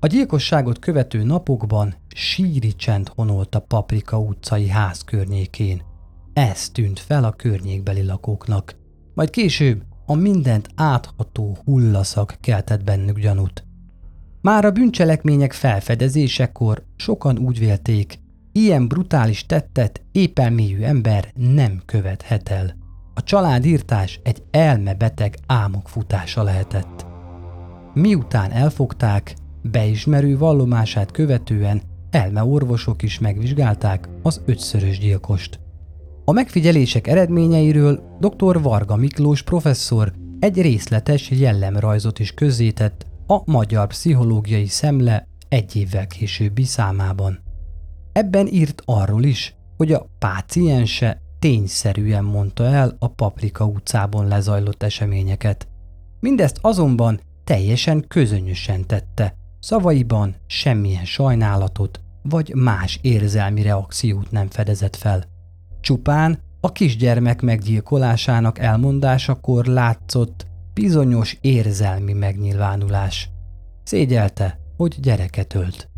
A 0.00 0.06
gyilkosságot 0.06 0.78
követő 0.78 1.22
napokban 1.22 1.94
síri 2.08 2.74
csend 2.74 3.08
honolt 3.08 3.54
a 3.54 3.60
Paprika 3.60 4.18
utcai 4.18 4.68
ház 4.68 5.04
környékén. 5.04 5.82
Ez 6.32 6.70
tűnt 6.70 6.98
fel 6.98 7.24
a 7.24 7.32
környékbeli 7.32 8.02
lakóknak. 8.02 8.76
Majd 9.18 9.30
később 9.30 9.82
a 10.06 10.14
mindent 10.14 10.68
átható 10.74 11.56
hullaszak 11.64 12.36
keltett 12.40 12.84
bennük 12.84 13.18
gyanút. 13.18 13.64
Már 14.40 14.64
a 14.64 14.70
bűncselekmények 14.70 15.52
felfedezésekor 15.52 16.82
sokan 16.96 17.38
úgy 17.38 17.58
vélték, 17.58 18.18
ilyen 18.52 18.88
brutális 18.88 19.46
tettet 19.46 20.02
épelmélyű 20.12 20.80
ember 20.80 21.32
nem 21.34 21.82
követhet 21.84 22.48
el. 22.48 22.76
A 23.14 23.22
családírtás 23.22 24.20
egy 24.22 24.42
elmebeteg 24.50 25.38
álmok 25.46 25.88
futása 25.88 26.42
lehetett. 26.42 27.06
Miután 27.94 28.50
elfogták, 28.50 29.34
beismerő 29.62 30.38
vallomását 30.38 31.10
követően 31.10 31.82
elmeorvosok 32.10 33.02
is 33.02 33.18
megvizsgálták 33.18 34.08
az 34.22 34.40
ötszörös 34.46 34.98
gyilkost. 34.98 35.60
A 36.28 36.32
megfigyelések 36.32 37.06
eredményeiről 37.06 38.16
dr. 38.20 38.62
Varga 38.62 38.96
Miklós 38.96 39.42
professzor 39.42 40.12
egy 40.38 40.60
részletes 40.60 41.30
jellemrajzot 41.30 42.18
is 42.18 42.32
közzétett 42.32 43.06
a 43.26 43.50
Magyar 43.50 43.86
Pszichológiai 43.86 44.66
Szemle 44.66 45.26
egy 45.48 45.76
évvel 45.76 46.06
későbbi 46.06 46.64
számában. 46.64 47.42
Ebben 48.12 48.46
írt 48.46 48.82
arról 48.84 49.22
is, 49.24 49.54
hogy 49.76 49.92
a 49.92 50.06
páciense 50.18 51.20
tényszerűen 51.38 52.24
mondta 52.24 52.64
el 52.64 52.96
a 52.98 53.08
Paprika 53.08 53.64
utcában 53.64 54.26
lezajlott 54.26 54.82
eseményeket. 54.82 55.68
Mindezt 56.20 56.58
azonban 56.60 57.20
teljesen 57.44 58.04
közönösen 58.08 58.86
tette, 58.86 59.34
szavaiban 59.60 60.36
semmilyen 60.46 61.04
sajnálatot 61.04 62.00
vagy 62.22 62.54
más 62.54 62.98
érzelmi 63.02 63.62
reakciót 63.62 64.30
nem 64.30 64.48
fedezett 64.48 64.96
fel. 64.96 65.36
Csupán 65.88 66.38
a 66.60 66.72
kisgyermek 66.72 67.42
meggyilkolásának 67.42 68.58
elmondásakor 68.58 69.66
látszott 69.66 70.46
bizonyos 70.74 71.38
érzelmi 71.40 72.12
megnyilvánulás. 72.12 73.30
Szégyelte, 73.84 74.58
hogy 74.76 74.96
gyereket 75.00 75.54
ölt. 75.54 75.88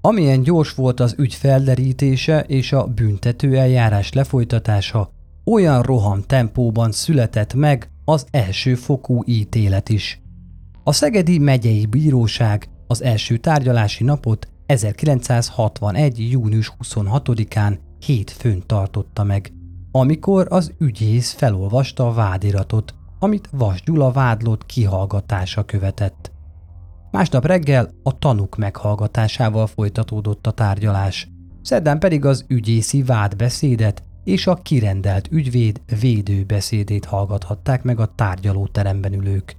Amilyen 0.00 0.42
gyors 0.42 0.74
volt 0.74 1.00
az 1.00 1.14
ügy 1.18 1.34
felderítése 1.34 2.40
és 2.40 2.72
a 2.72 2.86
büntető 2.86 3.56
eljárás 3.56 4.12
lefolytatása, 4.12 5.10
olyan 5.44 5.82
roham 5.82 6.22
tempóban 6.22 6.92
született 6.92 7.54
meg 7.54 7.90
az 8.04 8.26
első 8.30 8.74
fokú 8.74 9.22
ítélet 9.26 9.88
is. 9.88 10.22
A 10.84 10.92
Szegedi 10.92 11.38
megyei 11.38 11.86
bíróság 11.86 12.68
az 12.86 13.02
első 13.02 13.36
tárgyalási 13.36 14.04
napot 14.04 14.48
1961. 14.66 16.30
június 16.30 16.72
26-án 16.84 17.78
hétfőn 18.00 18.62
tartotta 18.66 19.24
meg, 19.24 19.52
amikor 19.90 20.46
az 20.50 20.72
ügyész 20.78 21.32
felolvasta 21.32 22.06
a 22.06 22.12
vádiratot, 22.12 22.94
amit 23.18 23.48
Vas 23.52 23.82
Gyula 23.82 24.10
vádlott 24.10 24.66
kihallgatása 24.66 25.64
követett. 25.64 26.32
Másnap 27.10 27.46
reggel 27.46 27.90
a 28.02 28.18
tanuk 28.18 28.56
meghallgatásával 28.56 29.66
folytatódott 29.66 30.46
a 30.46 30.50
tárgyalás, 30.50 31.28
szerdán 31.62 31.98
pedig 31.98 32.24
az 32.24 32.44
ügyészi 32.48 33.02
vádbeszédet 33.02 34.02
és 34.24 34.46
a 34.46 34.54
kirendelt 34.54 35.28
ügyvéd 35.30 35.80
védőbeszédét 36.00 37.04
hallgathatták 37.04 37.82
meg 37.82 38.00
a 38.00 38.14
tárgyalóteremben 38.14 39.12
ülők. 39.12 39.56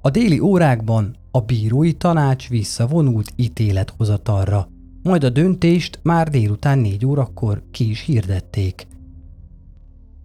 A 0.00 0.10
déli 0.10 0.38
órákban 0.38 1.16
a 1.30 1.40
bírói 1.40 1.92
tanács 1.92 2.48
visszavonult 2.48 3.32
ítélethozatalra, 3.36 4.68
majd 5.02 5.24
a 5.24 5.28
döntést 5.28 6.00
már 6.02 6.28
délután 6.28 6.78
négy 6.78 7.06
órakor 7.06 7.62
ki 7.70 7.90
is 7.90 8.00
hirdették. 8.00 8.86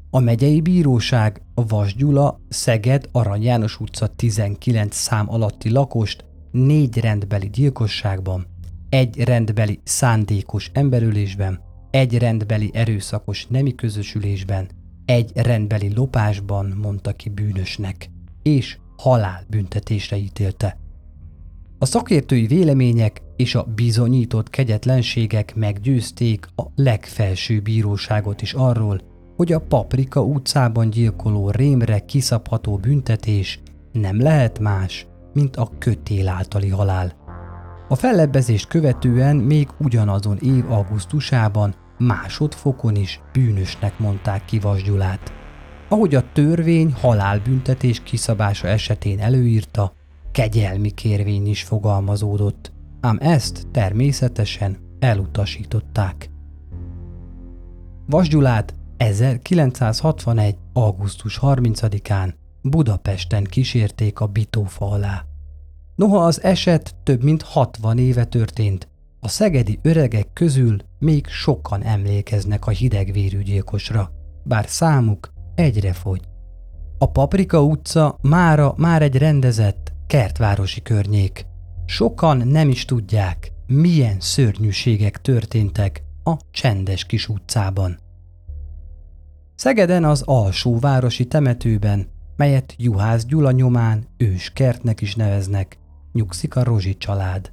A 0.09 0.19
megyei 0.19 0.61
bíróság 0.61 1.41
a 1.53 1.65
Vas 1.65 1.95
Gyula, 1.95 2.39
Szeged, 2.49 3.09
Arany 3.11 3.43
János 3.43 3.79
utca 3.79 4.07
19 4.07 4.95
szám 4.95 5.29
alatti 5.29 5.69
lakost 5.69 6.25
négy 6.51 6.97
rendbeli 6.99 7.49
gyilkosságban, 7.49 8.47
egy 8.89 9.23
rendbeli 9.23 9.79
szándékos 9.83 10.69
emberülésben, 10.73 11.59
egy 11.91 12.17
rendbeli 12.17 12.71
erőszakos 12.73 13.47
nemi 13.47 13.75
közösülésben, 13.75 14.67
egy 15.05 15.31
rendbeli 15.35 15.93
lopásban 15.93 16.77
mondta 16.81 17.11
ki 17.11 17.29
bűnösnek, 17.29 18.09
és 18.41 18.77
halálbüntetésre 18.97 20.17
ítélte. 20.17 20.77
A 21.79 21.85
szakértői 21.85 22.47
vélemények 22.47 23.21
és 23.35 23.55
a 23.55 23.63
bizonyított 23.75 24.49
kegyetlenségek 24.49 25.55
meggyőzték 25.55 26.47
a 26.55 26.63
legfelső 26.75 27.59
bíróságot 27.59 28.41
is 28.41 28.53
arról, 28.53 29.01
hogy 29.35 29.51
a 29.51 29.59
Paprika 29.59 30.21
utcában 30.21 30.89
gyilkoló 30.89 31.49
rémre 31.49 31.99
kiszabható 31.99 32.77
büntetés 32.77 33.59
nem 33.91 34.21
lehet 34.21 34.59
más, 34.59 35.07
mint 35.33 35.55
a 35.55 35.71
kötél 35.77 36.27
általi 36.27 36.69
halál. 36.69 37.13
A 37.87 37.95
fellebbezést 37.95 38.67
követően 38.67 39.35
még 39.35 39.67
ugyanazon 39.79 40.37
év 40.37 40.71
augusztusában 40.71 41.75
másodfokon 41.97 42.95
is 42.95 43.21
bűnösnek 43.33 43.99
mondták 43.99 44.45
ki 44.45 44.59
Vasgyulát. 44.59 45.33
Ahogy 45.89 46.15
a 46.15 46.31
törvény 46.33 46.93
halálbüntetés 46.93 48.01
kiszabása 48.03 48.67
esetén 48.67 49.19
előírta, 49.19 49.93
kegyelmi 50.37 50.91
kérvény 50.91 51.47
is 51.47 51.63
fogalmazódott, 51.63 52.71
ám 52.99 53.17
ezt 53.21 53.67
természetesen 53.71 54.77
elutasították. 54.99 56.29
Vasgyulát 58.05 58.73
1961. 58.97 60.57
augusztus 60.73 61.39
30-án 61.41 62.33
Budapesten 62.61 63.43
kísérték 63.43 64.19
a 64.19 64.27
bitófa 64.27 64.89
alá. 64.89 65.25
Noha 65.95 66.17
az 66.17 66.43
eset 66.43 66.95
több 67.03 67.23
mint 67.23 67.41
60 67.41 67.97
éve 67.97 68.25
történt, 68.25 68.87
a 69.19 69.27
szegedi 69.27 69.79
öregek 69.81 70.33
közül 70.33 70.77
még 70.99 71.27
sokan 71.27 71.83
emlékeznek 71.83 72.67
a 72.67 72.71
hidegvérű 72.71 73.41
gyilkosra, 73.41 74.11
bár 74.43 74.65
számuk 74.67 75.33
egyre 75.55 75.93
fogy. 75.93 76.21
A 76.97 77.11
Paprika 77.11 77.63
utca 77.63 78.17
mára 78.21 78.73
már 78.77 79.01
egy 79.01 79.17
rendezett, 79.17 79.86
kertvárosi 80.07 80.81
környék. 80.81 81.45
Sokan 81.85 82.37
nem 82.47 82.69
is 82.69 82.85
tudják, 82.85 83.51
milyen 83.67 84.19
szörnyűségek 84.19 85.21
történtek 85.21 86.03
a 86.23 86.37
csendes 86.51 87.05
kis 87.05 87.27
utcában. 87.27 87.99
Szegeden 89.55 90.03
az 90.03 90.21
alsóvárosi 90.21 91.25
temetőben, 91.25 92.07
melyet 92.35 92.73
Juhász 92.77 93.25
Gyula 93.25 93.51
nyomán 93.51 94.07
őskertnek 94.17 95.01
is 95.01 95.15
neveznek, 95.15 95.77
nyugszik 96.11 96.55
a 96.55 96.63
Rozsi 96.63 96.97
család. 96.97 97.51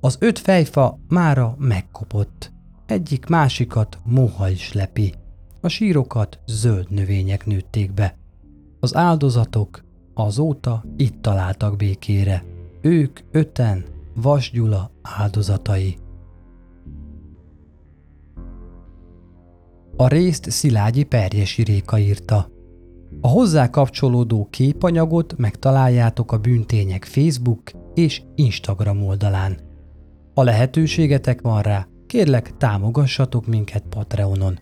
Az 0.00 0.16
öt 0.20 0.38
fejfa 0.38 0.98
mára 1.08 1.54
megkopott, 1.58 2.52
egyik 2.86 3.26
másikat 3.26 3.98
moha 4.04 4.48
is 4.48 4.72
lepi, 4.72 5.14
a 5.60 5.68
sírokat 5.68 6.38
zöld 6.46 6.90
növények 6.90 7.46
nőtték 7.46 7.92
be. 7.92 8.16
Az 8.80 8.94
áldozatok 8.94 9.84
azóta 10.14 10.84
itt 10.96 11.22
találtak 11.22 11.76
békére. 11.76 12.44
Ők 12.80 13.20
öten 13.30 13.84
Vas 14.14 14.50
Gyula 14.50 14.90
áldozatai. 15.02 15.96
A 19.96 20.08
részt 20.08 20.50
Szilágyi 20.50 21.04
Perjesi 21.04 21.62
Réka 21.62 21.98
írta. 21.98 22.48
A 23.20 23.28
hozzá 23.28 23.70
kapcsolódó 23.70 24.48
képanyagot 24.50 25.36
megtaláljátok 25.36 26.32
a 26.32 26.38
bűntények 26.38 27.04
Facebook 27.04 27.70
és 27.94 28.22
Instagram 28.34 29.06
oldalán. 29.06 29.58
Ha 30.34 30.42
lehetőségetek 30.42 31.40
van 31.40 31.62
rá, 31.62 31.86
kérlek 32.06 32.56
támogassatok 32.56 33.46
minket 33.46 33.84
Patreonon. 33.88 34.58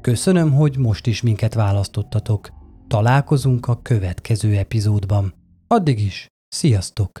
Köszönöm, 0.00 0.52
hogy 0.52 0.76
most 0.78 1.06
is 1.06 1.22
minket 1.22 1.54
választottatok. 1.54 2.59
Találkozunk 2.90 3.68
a 3.68 3.82
következő 3.82 4.56
epizódban. 4.56 5.34
Addig 5.66 6.00
is, 6.00 6.26
sziasztok! 6.48 7.20